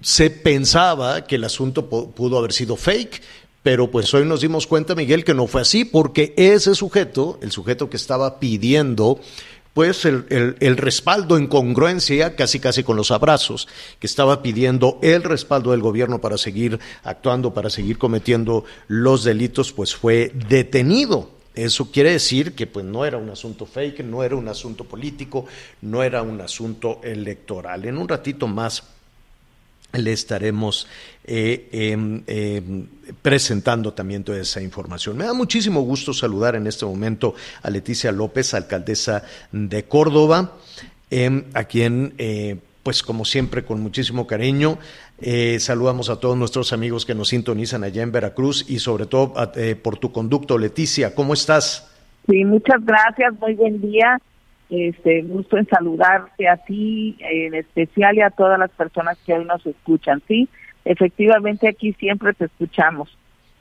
[0.00, 3.22] se pensaba que el asunto pudo haber sido fake,
[3.62, 7.52] pero pues hoy nos dimos cuenta, Miguel, que no fue así, porque ese sujeto, el
[7.52, 9.20] sujeto que estaba pidiendo
[9.74, 13.68] pues el, el, respaldo en congruencia, casi casi con los abrazos,
[14.00, 19.72] que estaba pidiendo el respaldo del gobierno para seguir actuando, para seguir cometiendo los delitos,
[19.72, 21.30] pues fue detenido.
[21.54, 25.46] Eso quiere decir que pues no era un asunto fake, no era un asunto político,
[25.82, 27.84] no era un asunto electoral.
[27.84, 28.82] En un ratito más
[29.92, 30.86] le estaremos
[31.24, 32.86] eh, em, em,
[33.22, 35.16] presentando también toda esa información.
[35.16, 40.54] Me da muchísimo gusto saludar en este momento a Leticia López, alcaldesa de Córdoba,
[41.10, 44.78] em, a quien, eh, pues como siempre, con muchísimo cariño,
[45.20, 49.34] eh, saludamos a todos nuestros amigos que nos sintonizan allá en Veracruz y sobre todo
[49.82, 50.58] por tu conducto.
[50.58, 51.90] Leticia, ¿cómo estás?
[52.28, 54.20] Sí, muchas gracias, muy buen día
[54.70, 59.44] este, gusto en saludarte a ti en especial y a todas las personas que hoy
[59.44, 60.48] nos escuchan, ¿sí?
[60.84, 63.16] Efectivamente aquí siempre te escuchamos.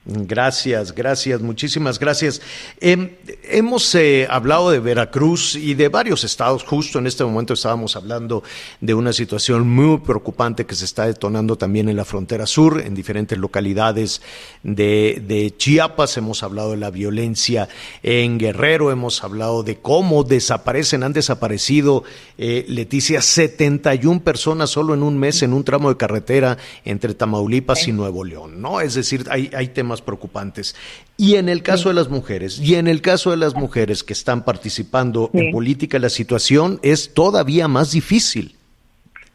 [0.10, 2.42] Gracias, gracias, muchísimas gracias.
[2.80, 3.10] Em,
[3.44, 6.64] hemos eh, hablado de Veracruz y de varios estados.
[6.64, 8.42] Justo en este momento estábamos hablando
[8.80, 12.96] de una situación muy preocupante que se está detonando también en la frontera sur, en
[12.96, 14.22] diferentes localidades
[14.64, 16.16] de, Chiapas.
[16.16, 17.68] Hemos hablado de la violencia
[18.02, 22.06] en Guerrero, hemos hablado de cómo desaparecen, han desaparecido,
[22.38, 27.90] eh, Leticia, 71 personas solo en un mes en un tramo de carretera entre Tamaulipas
[27.90, 28.80] y Nuevo León, ¿no?
[28.80, 30.76] Es decir, hay, hay temas preocupantes.
[31.18, 34.14] Y en el caso de las mujeres, y en el caso de las mujeres que
[34.14, 38.56] están participando en política, la situación es todavía más difícil.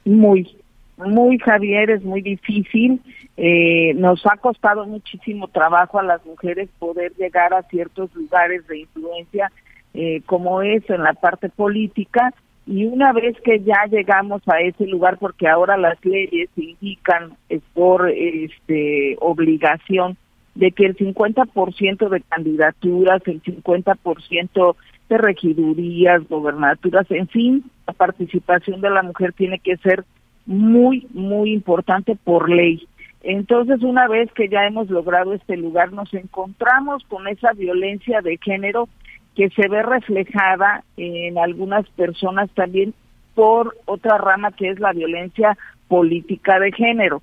[0.05, 0.57] Muy,
[0.97, 3.01] muy Javier, es muy difícil.
[3.37, 8.81] Eh, nos ha costado muchísimo trabajo a las mujeres poder llegar a ciertos lugares de
[8.81, 9.51] influencia,
[9.95, 12.33] eh, como es en la parte política,
[12.67, 17.37] y una vez que ya llegamos a ese lugar, porque ahora las leyes indican
[17.75, 20.17] por este obligación
[20.55, 24.77] de que el 50% de candidaturas, el 50%
[25.09, 30.05] de regidurías, gobernaturas, en fin, la participación de la mujer tiene que ser
[30.47, 32.87] muy, muy importante por ley.
[33.23, 38.37] Entonces, una vez que ya hemos logrado este lugar, nos encontramos con esa violencia de
[38.43, 38.89] género
[39.37, 42.95] que se ve reflejada en algunas personas también
[43.35, 45.57] por otra rama que es la violencia
[45.89, 47.23] política de género.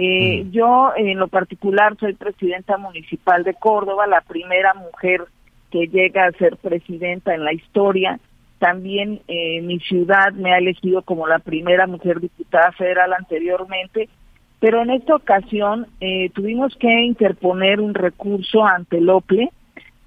[0.00, 0.50] Eh, Mm.
[0.52, 5.24] Yo, en lo particular, soy presidenta municipal de Córdoba, la primera mujer
[5.72, 8.20] que llega a ser presidenta en la historia.
[8.60, 14.08] También eh, mi ciudad me ha elegido como la primera mujer diputada federal anteriormente,
[14.60, 19.50] pero en esta ocasión eh, tuvimos que interponer un recurso ante el OPLE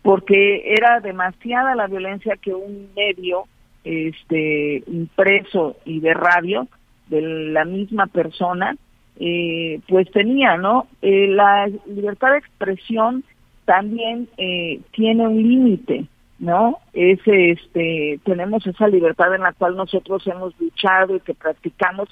[0.04, 3.44] porque era demasiada la violencia que un medio
[3.84, 6.68] este impreso y de radio
[7.08, 8.78] de la misma persona
[9.20, 13.24] eh, pues tenía no Eh, la libertad de expresión
[13.66, 16.06] también eh, tiene un límite
[16.40, 22.10] no es este tenemos esa libertad en la cual nosotros hemos luchado y que practicamos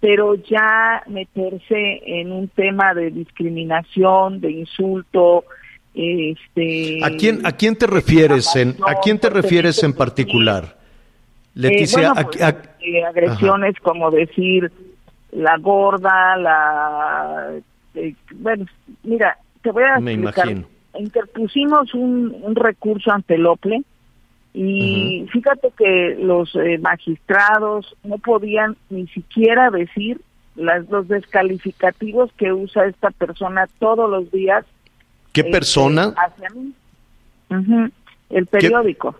[0.00, 5.44] pero ya meterse en un tema de discriminación de insulto
[5.94, 10.76] este ¿A quién, a quién te refieres en, a quién te refieres en particular?
[11.54, 14.70] Leticia, Eh, a- bueno, pues, a- eh, agresiones como decir
[15.32, 17.50] la gorda, la...
[17.94, 18.66] eh, bueno,
[19.02, 20.46] mira, te voy a Me explicar.
[20.48, 20.68] imagino.
[20.98, 23.82] Interpusimos un, un recurso ante el OPLE
[24.54, 30.20] y fíjate que los eh, magistrados no podían ni siquiera decir
[30.54, 34.64] las, los descalificativos que usa esta persona todos los días.
[35.32, 36.14] ¿Qué este, persona?
[36.16, 36.72] hacia mí.
[38.30, 39.14] El periódico.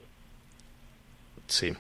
[1.47, 1.73] Sí,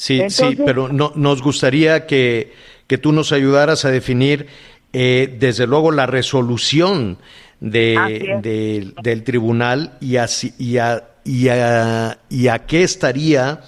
[0.00, 2.52] sí, Entonces- pero no, nos gustaría que,
[2.86, 4.46] que tú nos ayudaras a definir,
[4.92, 7.18] eh, desde luego, la resolución
[7.60, 13.60] de, del tribunal y, así, y, a, y, a, y a qué estaría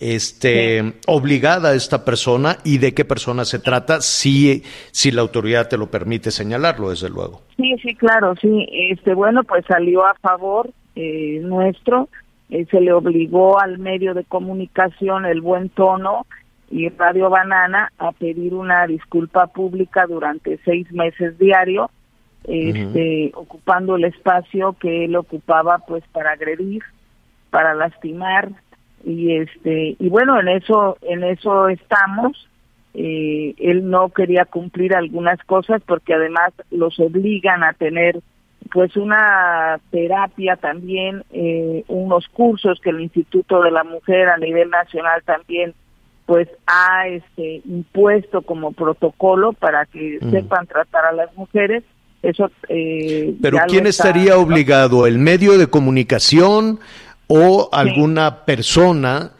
[0.00, 5.76] este, obligada esta persona y de qué persona se trata, si, si la autoridad te
[5.76, 7.42] lo permite señalarlo, desde luego.
[7.56, 8.66] Sí, sí, claro, sí.
[8.90, 12.08] Este, bueno, pues salió a favor eh, nuestro.
[12.50, 16.26] Eh, se le obligó al medio de comunicación El Buen Tono
[16.70, 21.90] y Radio Banana a pedir una disculpa pública durante seis meses diario,
[22.44, 26.82] este, ocupando el espacio que él ocupaba, pues, para agredir,
[27.50, 28.50] para lastimar.
[29.04, 32.48] Y este y bueno en eso en eso estamos.
[32.94, 38.20] Eh, él no quería cumplir algunas cosas porque además los obligan a tener
[38.72, 44.70] pues una terapia también, eh, unos cursos que el Instituto de la Mujer a nivel
[44.70, 45.74] nacional también
[46.26, 50.30] pues ha este impuesto como protocolo para que Mm.
[50.30, 51.84] sepan tratar a las mujeres.
[52.22, 55.06] Eso eh, Pero ¿quién está- estaría obligado?
[55.06, 56.80] ¿El medio de comunicación
[57.26, 59.32] o alguna persona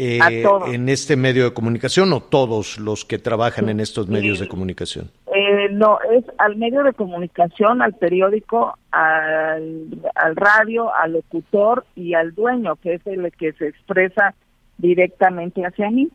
[0.00, 0.20] eh,
[0.68, 4.44] en este medio de comunicación o todos los que trabajan en estos medios Sí.
[4.44, 5.10] de comunicación?
[5.40, 12.14] Eh, no, es al medio de comunicación, al periódico, al, al radio, al locutor y
[12.14, 14.34] al dueño, que es el que se expresa
[14.78, 16.08] directamente hacia mí.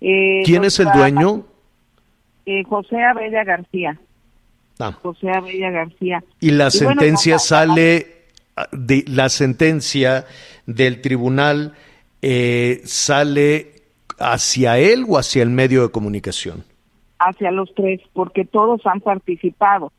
[0.00, 1.44] Eh, ¿Quién es el dueño?
[2.46, 3.98] Eh, José Abella García.
[4.78, 6.22] Ah, José Abella García.
[6.38, 10.24] y la Y sentencia sale, ah, de, la sentencia
[10.66, 11.74] del tribunal
[12.22, 13.72] eh, sale
[14.20, 16.62] hacia él o hacia el medio de comunicación.
[17.18, 19.92] Hacia los tres, porque todos han participado.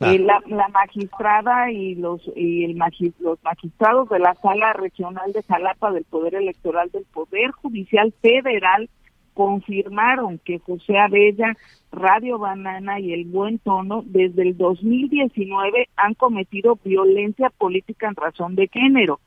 [0.00, 0.12] Ah.
[0.14, 5.32] Eh, la, la magistrada y los y el magi- los magistrados de la sala regional
[5.32, 8.88] de Jalapa del Poder Electoral del Poder Judicial Federal
[9.34, 11.54] confirmaron que José Abella,
[11.90, 18.54] Radio Banana y El Buen Tono desde el 2019 han cometido violencia política en razón
[18.56, 19.20] de género.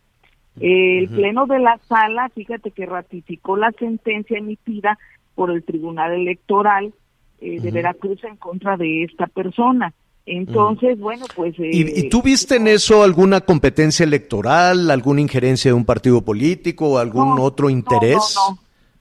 [0.60, 4.98] El Pleno de la Sala, fíjate que ratificó la sentencia emitida
[5.36, 6.94] por el Tribunal Electoral
[7.42, 9.94] eh, de Veracruz en contra de esta persona.
[10.26, 11.54] Entonces, bueno, pues...
[11.60, 16.22] eh, ¿Y, y tú viste en eso alguna competencia electoral, alguna injerencia de un partido
[16.24, 18.36] político o algún no, otro interés?
[18.36, 18.58] No,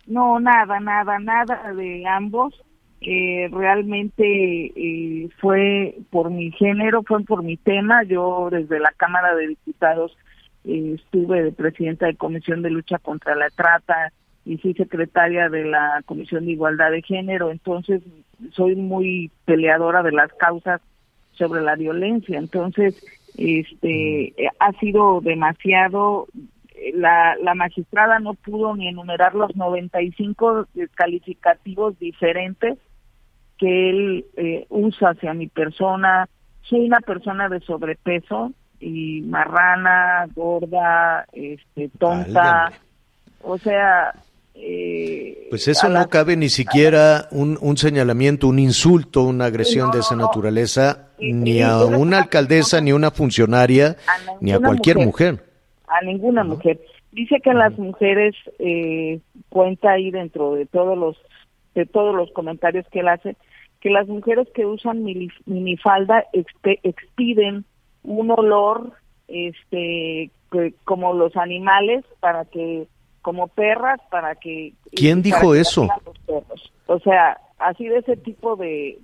[0.06, 2.54] no, no, nada, nada, nada de ambos.
[3.00, 8.02] Eh, realmente eh, fue por mi género, fue por mi tema.
[8.04, 10.16] Yo desde la Cámara de Diputados
[10.64, 14.12] eh, estuve de presidenta de Comisión de Lucha contra la Trata
[14.46, 18.02] y fui secretaria de la Comisión de Igualdad de Género, entonces
[18.52, 20.80] soy muy peleadora de las causas
[21.32, 22.38] sobre la violencia.
[22.38, 23.04] Entonces,
[23.36, 26.28] este eh, ha sido demasiado
[26.92, 32.78] la, la magistrada no pudo ni enumerar los 95 calificativos diferentes
[33.58, 36.28] que él eh, usa hacia mi persona.
[36.62, 42.42] Soy una persona de sobrepeso y marrana, gorda, este, tonta.
[42.42, 42.76] Válgame.
[43.42, 44.14] O sea,
[44.54, 49.98] Eh, pues eso no cabe ni siquiera un, un, señalamiento, un insulto, una agresión de
[49.98, 53.96] esa naturaleza, ni a una alcaldesa, ni a una funcionaria,
[54.40, 55.44] ni a cualquier mujer.
[55.86, 56.80] A ninguna mujer.
[57.12, 61.16] Dice que las mujeres eh, cuenta ahí dentro de todos los
[61.74, 63.36] de todos los comentarios que él hace
[63.80, 66.24] que las mujeres que usan minifalda
[66.82, 67.64] expiden
[68.02, 68.92] un olor
[69.28, 70.30] este
[70.84, 72.86] como los animales para que
[73.24, 75.88] como perras para que quién dijo eso
[76.84, 78.98] o sea así de ese tipo de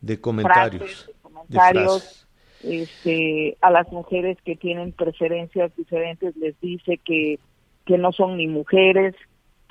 [0.00, 2.26] de, comentarios, comentarios
[2.64, 7.38] este a las mujeres que tienen preferencias diferentes les dice que
[7.86, 9.14] que no son ni mujeres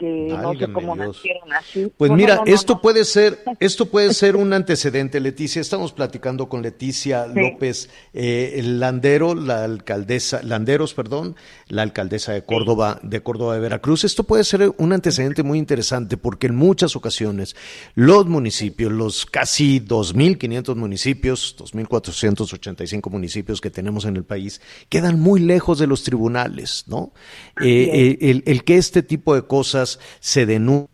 [0.02, 1.92] que no sé cómo nacieron así.
[1.96, 5.62] Pues mira, esto puede ser, esto puede ser un antecedente, Leticia.
[5.62, 11.36] Estamos platicando con Leticia López eh, Landero, la alcaldesa, Landeros, perdón,
[11.68, 14.04] la alcaldesa de Córdoba, de Córdoba de Veracruz.
[14.04, 17.56] Esto puede ser un antecedente muy interesante porque en muchas ocasiones
[17.94, 25.42] los municipios, los casi 2.500 municipios, 2.485 municipios que tenemos en el país, quedan muy
[25.42, 27.14] lejos de los tribunales, ¿no?
[27.62, 30.90] Eh, el, el que este tipo de cosas se denuncian.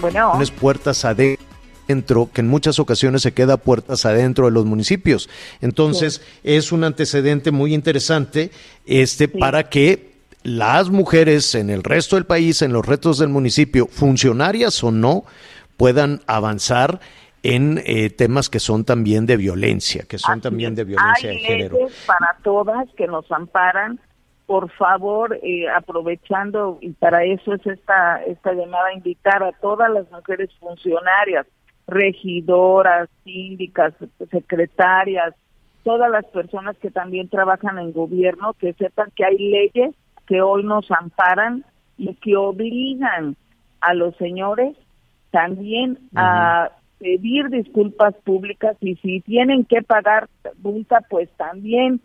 [0.00, 0.38] Bueno.
[0.60, 5.28] puertas adentro, que en muchas ocasiones se queda puertas adentro de los municipios.
[5.60, 8.50] Entonces, es un antecedente muy interesante
[8.86, 10.10] este para que
[10.42, 15.24] las mujeres en el resto del país, en los retos del municipio, funcionarias o no,
[15.76, 17.00] puedan avanzar
[17.42, 21.78] en eh, temas que son también de violencia, que son también de violencia de género.
[22.06, 23.98] Para todas que nos amparan
[24.50, 30.10] por favor, eh, aprovechando, y para eso es esta, esta llamada, invitar a todas las
[30.10, 31.46] mujeres funcionarias,
[31.86, 33.94] regidoras, síndicas,
[34.28, 35.36] secretarias,
[35.84, 39.94] todas las personas que también trabajan en gobierno, que sepan que hay leyes
[40.26, 41.64] que hoy nos amparan
[41.96, 43.36] y que obligan
[43.80, 44.76] a los señores
[45.30, 50.28] también a pedir disculpas públicas y si tienen que pagar
[50.60, 52.00] multa, pues también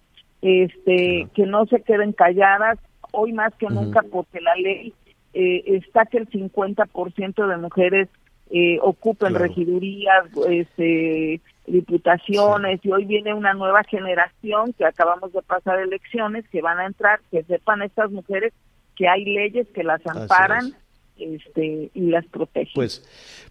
[0.46, 2.78] este, que no se queden calladas,
[3.12, 4.94] hoy más que nunca porque la ley
[5.34, 8.10] eh, está que el 50% de mujeres
[8.52, 15.80] eh, ocupen regidurías, este, diputaciones y hoy viene una nueva generación que acabamos de pasar
[15.80, 18.54] elecciones que van a entrar, que sepan estas mujeres
[18.96, 20.76] que hay leyes que las amparan
[21.18, 22.72] este, y las protegen.
[22.76, 23.04] Pues,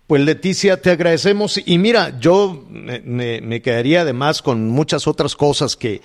[0.06, 1.60] pues Leticia, te agradecemos.
[1.66, 6.00] Y mira, yo me, me quedaría además con muchas otras cosas que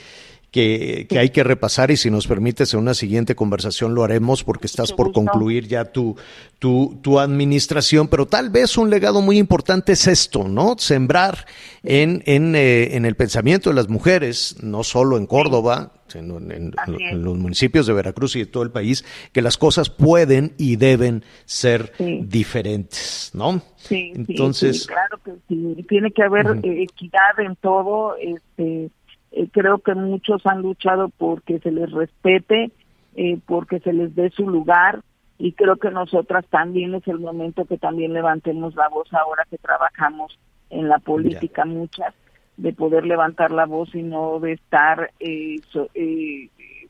[0.51, 4.67] que, hay que repasar y si nos permites en una siguiente conversación lo haremos porque
[4.67, 6.15] estás por concluir ya tu,
[6.57, 10.75] tu, tu, administración, pero tal vez un legado muy importante es esto, ¿no?
[10.77, 11.45] Sembrar
[11.83, 16.73] en, en, eh, en el pensamiento de las mujeres, no solo en Córdoba, sino en,
[17.13, 21.23] los municipios de Veracruz y de todo el país, que las cosas pueden y deben
[21.45, 23.61] ser diferentes, ¿no?
[23.77, 28.89] Sí, Entonces, claro que sí, tiene que haber equidad en todo, este
[29.32, 32.71] eh, creo que muchos han luchado porque se les respete,
[33.15, 35.01] eh, porque se les dé su lugar
[35.38, 39.57] y creo que nosotras también es el momento que también levantemos la voz ahora que
[39.57, 40.38] trabajamos
[40.69, 42.13] en la política muchas,
[42.57, 45.55] de poder levantar la voz y no de estar eh,
[45.93, 46.49] eh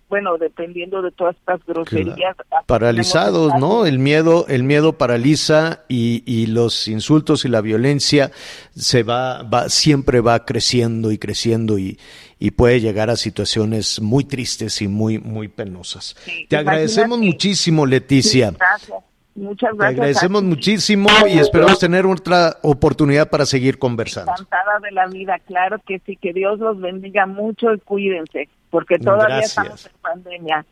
[0.09, 2.35] bueno, dependiendo de todas estas groserías.
[2.65, 3.85] Paralizados, ¿no?
[3.85, 8.31] El miedo, el miedo paraliza y, y, los insultos y la violencia
[8.75, 11.99] se va, va, siempre va creciendo y creciendo y,
[12.39, 16.15] y puede llegar a situaciones muy tristes y muy, muy penosas.
[16.47, 18.51] Te agradecemos muchísimo, Leticia.
[18.51, 19.03] gracias.
[19.35, 19.77] Muchas gracias.
[19.77, 24.31] Te agradecemos muchísimo y esperamos tener otra oportunidad para seguir conversando.
[24.31, 28.97] Encantada de la vida, claro que sí, que Dios los bendiga mucho y cuídense porque
[28.99, 30.65] todavía estamos en pandemia.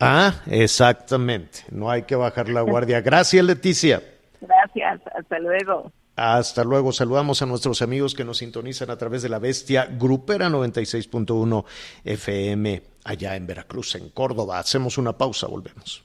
[0.00, 1.60] Ah, exactamente.
[1.70, 3.00] No hay que bajar la guardia.
[3.00, 4.02] Gracias, Leticia.
[4.40, 5.00] Gracias.
[5.16, 5.92] Hasta luego.
[6.16, 6.92] Hasta luego.
[6.92, 11.64] Saludamos a nuestros amigos que nos sintonizan a través de la bestia grupera 96.1
[12.04, 14.58] FM allá en Veracruz, en Córdoba.
[14.58, 16.04] Hacemos una pausa, volvemos.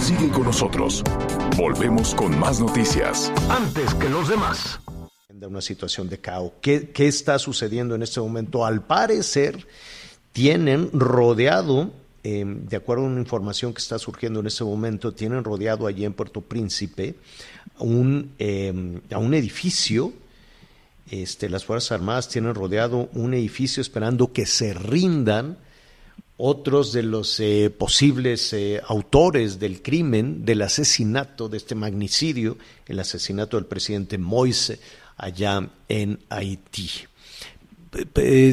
[0.00, 1.02] Sigue con nosotros.
[1.56, 3.32] Volvemos con más noticias.
[3.48, 4.80] Antes que los demás.
[5.28, 6.52] De una situación de caos.
[6.60, 8.64] ¿Qué, ¿Qué está sucediendo en este momento?
[8.64, 9.66] Al parecer
[10.32, 11.90] tienen rodeado,
[12.22, 16.04] em, de acuerdo a una información que está surgiendo en este momento, tienen rodeado allí
[16.04, 17.14] en Puerto Príncipe
[17.78, 20.12] un, em, a un edificio.
[21.10, 25.58] Este, las Fuerzas Armadas tienen rodeado un edificio esperando que se rindan
[26.36, 32.56] otros de los eh, posibles eh, autores del crimen, del asesinato, de este magnicidio,
[32.86, 34.80] el asesinato del presidente Moise
[35.18, 37.09] allá en Haití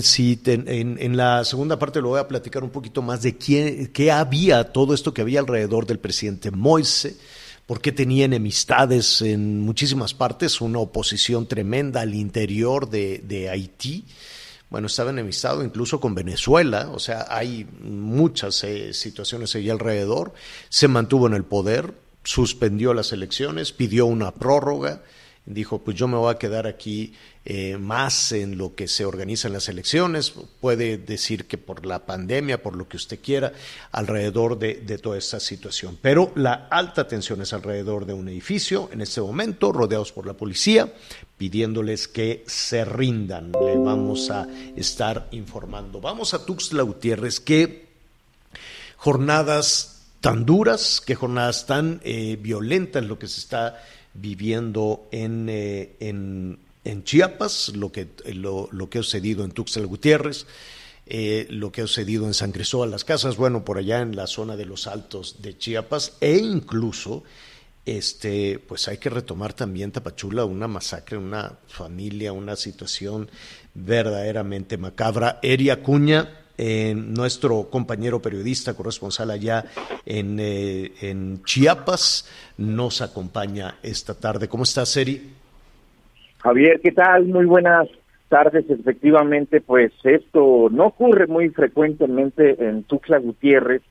[0.01, 4.11] si en, la segunda parte lo voy a platicar un poquito más de quién, qué
[4.11, 7.17] había, todo esto que había alrededor del presidente Moise,
[7.67, 14.05] porque tenía enemistades en muchísimas partes, una oposición tremenda al interior de, Haití.
[14.69, 20.33] Bueno, estaba enemistado incluso con Venezuela, o sea, hay muchas eh, situaciones ahí alrededor.
[20.69, 25.01] Se mantuvo en el poder, suspendió las elecciones, pidió una prórroga,
[25.47, 27.13] dijo, pues yo me voy a quedar aquí
[27.45, 32.61] eh, más en lo que se organizan las elecciones, puede decir que por la pandemia,
[32.61, 33.53] por lo que usted quiera,
[33.93, 35.97] alrededor de, toda esta situación.
[36.01, 40.33] Pero la alta tensión es alrededor de un edificio, en este momento, rodeados por la
[40.33, 40.93] policía,
[41.37, 43.53] pidiéndoles que se rindan.
[43.53, 44.45] Le vamos a
[44.75, 46.01] estar informando.
[46.01, 47.87] Vamos a Tuxtla Gutiérrez, qué
[48.97, 53.81] jornadas tan duras, qué jornadas tan eh, violentas lo que se está
[54.17, 59.85] viviendo en, eh, en, en, Chiapas, lo que, lo, lo, que ha sucedido en Tuxtla
[59.85, 60.45] Gutiérrez,
[61.05, 64.27] eh, lo que ha sucedido en San Cristóbal Las Casas, bueno, por allá en la
[64.27, 67.23] zona de los Altos de Chiapas, e incluso,
[67.85, 73.29] este, pues hay que retomar también Tapachula, una masacre, una familia, una situación
[73.73, 75.39] verdaderamente macabra.
[75.41, 79.65] Eria Cuña, nuestro compañero periodista, corresponsal allá
[80.05, 84.47] en, eh, en, Chiapas, nos acompaña esta tarde.
[84.47, 85.33] ¿Cómo estás, Eri?
[86.39, 87.25] Javier, ¿qué tal?
[87.25, 87.87] Muy buenas
[88.29, 88.69] tardes.
[88.69, 93.81] Efectivamente, pues esto no ocurre muy frecuentemente en Tuxtla Gutiérrez,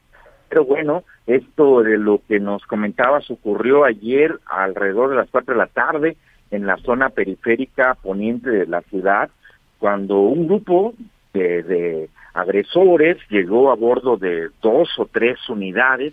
[0.49, 5.59] pero bueno, esto de lo que nos comentabas ocurrió ayer alrededor de las cuatro de
[5.59, 6.17] la tarde
[6.51, 9.31] en la zona periférica poniente de la ciudad,
[9.79, 10.95] cuando un grupo
[11.33, 16.12] de agresores, llegó a bordo de dos o tres unidades,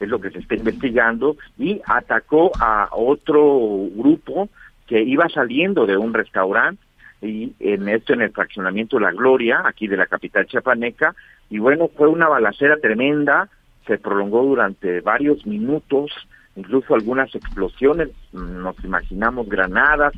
[0.00, 4.48] es lo que se está investigando, y atacó a otro grupo
[4.86, 6.82] que iba saliendo de un restaurante,
[7.20, 11.14] y en esto en el fraccionamiento La Gloria, aquí de la capital chiapaneca,
[11.50, 13.48] y bueno, fue una balacera tremenda,
[13.86, 16.12] se prolongó durante varios minutos,
[16.56, 20.12] incluso algunas explosiones, nos imaginamos granadas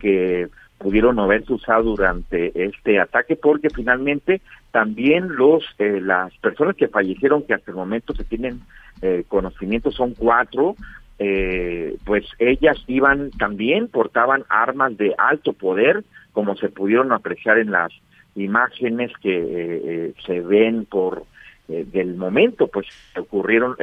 [0.00, 0.48] que
[0.78, 4.40] pudieron haberse usado durante este ataque porque finalmente
[4.72, 8.60] también los eh, las personas que fallecieron que hasta el momento se tienen
[9.00, 10.76] eh, conocimiento son cuatro
[11.18, 17.70] eh, pues ellas iban también portaban armas de alto poder como se pudieron apreciar en
[17.70, 17.90] las
[18.34, 21.24] imágenes que se ven por
[21.68, 23.76] del momento pues ocurrieron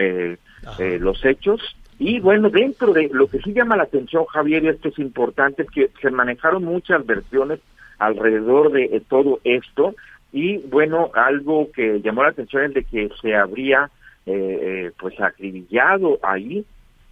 [0.99, 1.59] los hechos
[2.05, 5.61] y bueno, dentro de lo que sí llama la atención, Javier, y esto es importante,
[5.61, 7.61] es que se manejaron muchas versiones
[7.97, 9.95] alrededor de todo esto.
[10.33, 13.89] Y bueno, algo que llamó la atención es de que se habría
[14.25, 16.65] eh, eh, pues acribillado ahí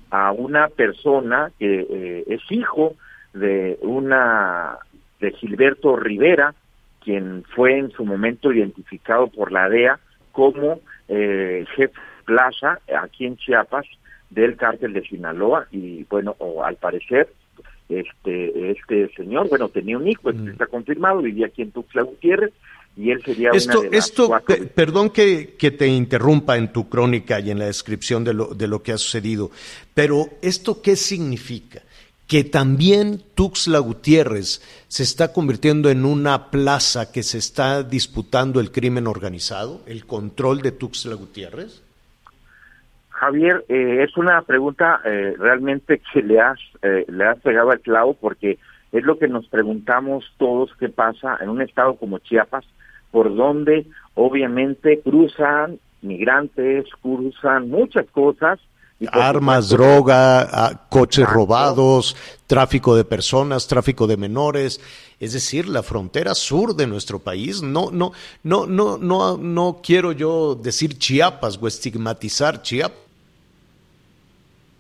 [0.10, 2.96] a una persona que eh, es hijo
[3.34, 4.78] de una
[5.22, 6.54] de Gilberto Rivera,
[7.02, 10.00] quien fue en su momento identificado por la DEA
[10.34, 11.92] como jefe
[12.26, 13.86] plaza aquí en Chiapas
[14.32, 17.30] del cártel de Sinaloa y bueno, o al parecer
[17.90, 20.50] este este señor, bueno, tenía un hijo, mm.
[20.50, 22.54] está confirmado, vivía aquí en Tuxtla Gutiérrez
[22.96, 24.32] y él sería esto, una de esto,
[24.74, 28.68] perdón que, que, te interrumpa en tu crónica y en la descripción de lo, de
[28.68, 29.52] lo que ha sucedido,
[29.94, 31.82] pero ¿esto qué significa?
[32.28, 38.72] Que también Tuxtla Gutiérrez se está convirtiendo en una plaza que se está disputando el
[38.72, 41.82] crimen organizado, el control de Tuxtla Gutiérrez.
[43.22, 47.80] Javier, eh, es una pregunta eh, realmente que le has, eh, le has pegado al
[47.80, 48.57] clavo porque
[48.91, 52.65] es lo que nos preguntamos todos qué pasa en un estado como Chiapas,
[53.11, 58.59] por donde obviamente cruzan migrantes, cruzan muchas cosas.
[59.11, 62.15] Armas, droga, ah, coches robados,
[62.47, 64.82] tráfico de personas, tráfico de menores,
[65.19, 67.61] es decir, la frontera sur de nuestro país.
[67.61, 73.11] No, no, no, no, no, no quiero yo decir Chiapas o estigmatizar Chiapas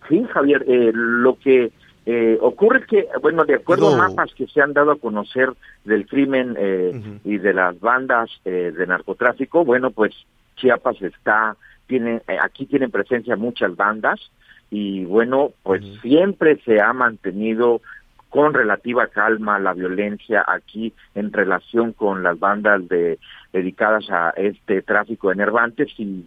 [0.07, 1.71] Sí, Javier, eh, lo que
[2.05, 5.53] eh, ocurre es que, bueno, de acuerdo a mapas que se han dado a conocer
[5.85, 10.13] del crimen eh, y de las bandas de narcotráfico, bueno, pues
[10.55, 11.55] Chiapas está,
[11.87, 14.19] tiene, aquí tienen presencia muchas bandas
[14.69, 17.81] y bueno, pues siempre se ha mantenido
[18.31, 23.19] con relativa calma la violencia aquí en relación con las bandas de
[23.51, 26.25] dedicadas a este tráfico de nervantes y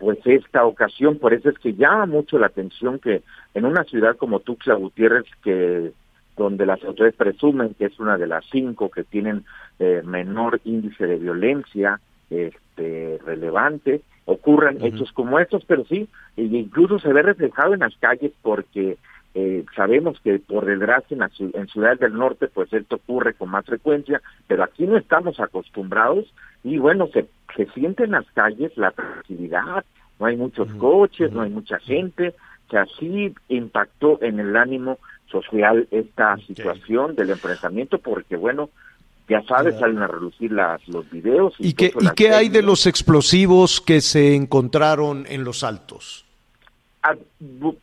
[0.00, 3.22] pues esta ocasión, por eso es que llama mucho la atención que
[3.54, 5.92] en una ciudad como Tuxtla Gutiérrez, que
[6.36, 9.44] donde las autoridades presumen que es una de las cinco que tienen
[9.78, 16.98] eh, menor índice de violencia este, relevante, ocurran hechos como estos, pero sí, e incluso
[16.98, 18.96] se ve reflejado en las calles porque
[19.34, 23.64] eh, sabemos que por desgracia en, en ciudades del norte pues esto ocurre con más
[23.64, 26.32] frecuencia, pero aquí no estamos acostumbrados
[26.64, 27.26] y bueno, se,
[27.56, 29.84] se siente en las calles la tranquilidad,
[30.18, 32.34] no hay muchos coches, no hay mucha gente,
[32.68, 34.98] que así impactó en el ánimo
[35.30, 38.68] social esta situación del enfrentamiento porque bueno,
[39.28, 41.54] ya sabes, salen a reducir las, los videos.
[41.58, 46.26] ¿Y qué, ¿y qué hay de los explosivos que se encontraron en los altos?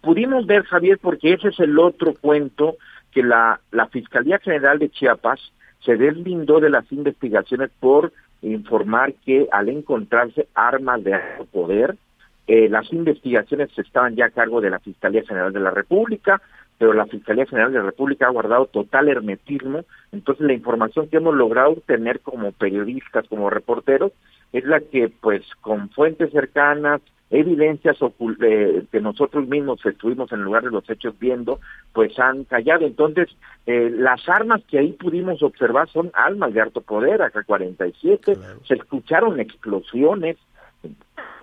[0.01, 2.77] Pudimos ver, Javier, porque ese es el otro cuento,
[3.11, 3.59] que la,
[3.91, 5.39] Fiscalía General de Chiapas
[5.79, 11.19] se deslindó de las investigaciones por informar que al encontrarse armas de
[11.51, 11.95] poder,
[12.45, 16.41] eh, las investigaciones estaban ya a cargo de la Fiscalía General de la República,
[16.77, 21.17] pero la Fiscalía General de la República ha guardado total hermetismo, entonces la información que
[21.17, 24.11] hemos logrado tener como periodistas, como reporteros,
[24.53, 27.97] es la que pues con fuentes cercanas, evidencias
[28.41, 31.59] eh, que nosotros mismos estuvimos en el lugar de los hechos viendo,
[31.93, 32.85] pues han callado.
[32.85, 33.27] Entonces,
[33.65, 39.39] eh, las armas que ahí pudimos observar son armas de alto poder, AK-47, se escucharon
[39.39, 40.37] explosiones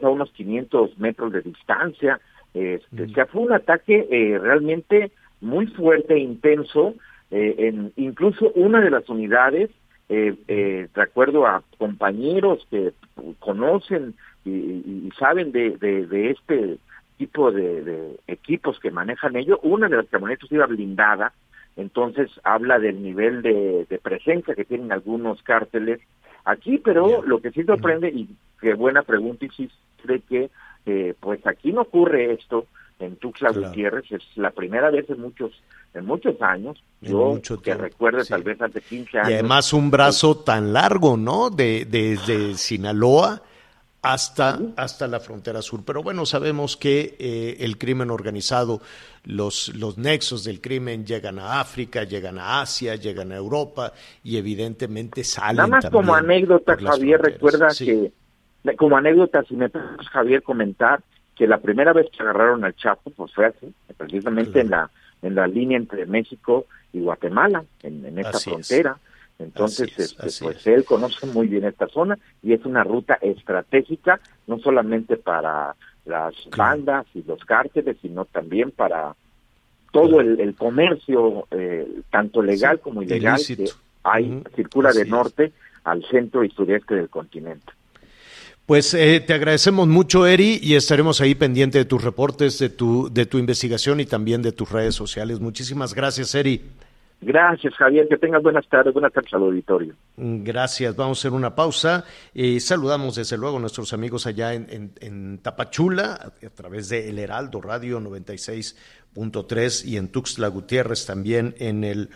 [0.03, 2.21] a unos 500 metros de distancia,
[2.55, 5.11] este, o sea, fue un ataque eh, realmente
[5.41, 6.95] muy fuerte e intenso,
[7.31, 9.69] en incluso una de las unidades,
[10.09, 12.93] de acuerdo a compañeros que
[13.41, 14.15] conocen
[14.45, 16.79] y, saben de, de, este
[17.17, 19.59] tipo de, equipos que manejan ellos.
[19.63, 21.33] Una de las camionetas iba blindada,
[21.77, 26.01] entonces habla del nivel de, presencia que tienen algunos cárteles
[26.45, 28.29] aquí, pero lo que sí sorprende, y
[28.61, 29.71] qué buena pregunta, y
[30.05, 30.51] de que
[30.87, 32.67] eh, pues aquí no ocurre esto
[32.99, 35.53] en Tuxtla Gutiérrez, es la primera vez en muchos
[35.95, 39.31] en muchos años, yo que recuerde tal vez hace 15 años.
[39.31, 41.51] Y además un brazo tan largo, ¿no?
[41.51, 43.43] De, desde Sinaloa
[44.05, 45.83] hasta, hasta la frontera sur.
[45.85, 48.83] Pero bueno, sabemos que eh, el crimen organizado,
[49.25, 54.37] los, los nexos del crimen llegan a África, llegan a Asia, llegan a Europa y
[54.37, 55.57] evidentemente salen.
[55.57, 58.13] Nada más como anécdota, Javier, recuerda que,
[58.77, 61.03] como anécdota, si me puedes, Javier, comentar
[61.35, 64.91] que la primera vez que agarraron al Chapo, pues fue así, precisamente en la
[65.23, 68.99] en la línea entre México y Guatemala, en, en esta frontera.
[69.39, 74.59] Entonces, este, pues él conoce muy bien esta zona y es una ruta estratégica, no
[74.59, 75.75] solamente para
[76.05, 79.15] las bandas y los cárteles, sino también para
[79.91, 83.65] todo el, comercio, eh, tanto legal como ilegal, que
[84.03, 85.53] hay, circula de norte
[85.85, 87.73] al centro y sudeste del continente.
[88.67, 93.13] Pues eh, te agradecemos mucho, Eri, y estaremos ahí pendiente de tus reportes, de tu,
[93.13, 95.39] de tu investigación y también de tus redes sociales.
[95.39, 96.63] Muchísimas gracias, Eri.
[97.21, 98.07] Gracias, Javier.
[98.09, 99.95] Que tengas buenas tardes, buenas tardes al auditorio.
[100.17, 100.95] Gracias.
[100.95, 102.05] Vamos a hacer una pausa.
[102.33, 107.61] y saludamos desde luego a nuestros amigos allá en, Tapachula, a, través de El Heraldo
[107.61, 112.11] Radio 96.3 y en Tuxtla Gutiérrez también en el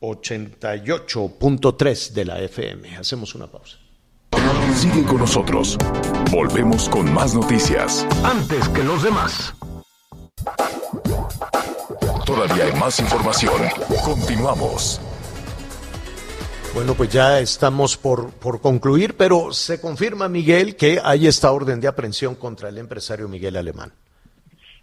[0.00, 2.96] 88.3 de la FM.
[2.96, 3.78] Hacemos una pausa.
[4.74, 5.78] Sigue con nosotros.
[6.30, 8.06] Volvemos con más noticias.
[8.24, 9.54] Antes que los demás.
[12.34, 13.54] Todavía hay más información.
[14.04, 15.00] Continuamos.
[16.74, 21.80] Bueno, pues ya estamos por, por concluir, pero se confirma, Miguel, que hay esta orden
[21.80, 23.92] de aprehensión contra el empresario Miguel Alemán.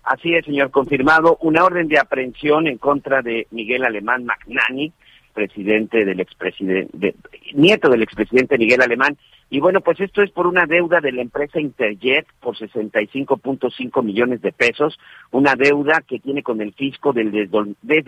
[0.03, 4.93] Así es, señor, confirmado una orden de aprehensión en contra de Miguel Alemán Magnani,
[5.31, 7.15] presidente del expresidente,
[7.53, 9.17] nieto del expresidente Miguel Alemán,
[9.49, 14.41] y bueno, pues esto es por una deuda de la empresa Interjet por 65.5 millones
[14.41, 14.97] de pesos,
[15.31, 17.49] una deuda que tiene con el fisco desde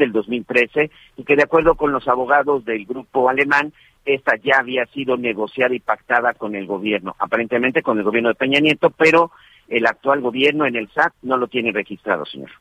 [0.06, 3.74] el 2013 y que de acuerdo con los abogados del grupo alemán,
[4.06, 8.36] esta ya había sido negociada y pactada con el gobierno, aparentemente con el gobierno de
[8.36, 9.32] Peña Nieto, pero
[9.68, 12.52] el actual gobierno en el SAT no lo tiene registrado, señor.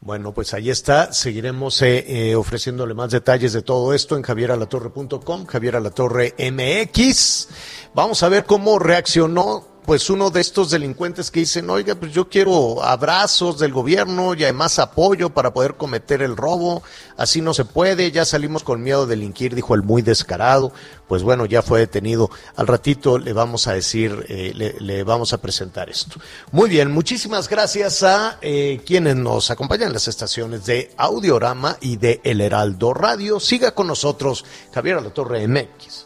[0.00, 1.12] Bueno, pues ahí está.
[1.12, 7.48] Seguiremos eh, eh, ofreciéndole más detalles de todo esto en javieralatorre.com, Javier Alatorre MX.
[7.94, 12.28] Vamos a ver cómo reaccionó pues uno de estos delincuentes que dicen, oiga, pues yo
[12.28, 16.82] quiero abrazos del gobierno y además apoyo para poder cometer el robo,
[17.16, 20.72] así no se puede, ya salimos con miedo de delinquir, dijo el muy descarado,
[21.06, 25.38] pues bueno, ya fue detenido, al ratito le vamos a decir, eh, le, vamos a
[25.38, 26.18] presentar esto.
[26.50, 31.96] Muy bien, muchísimas gracias a eh, quienes nos acompañan en las estaciones de Audiorama y
[31.96, 33.38] de El Heraldo Radio.
[33.38, 36.05] Siga con nosotros, Javier Alatorre MX.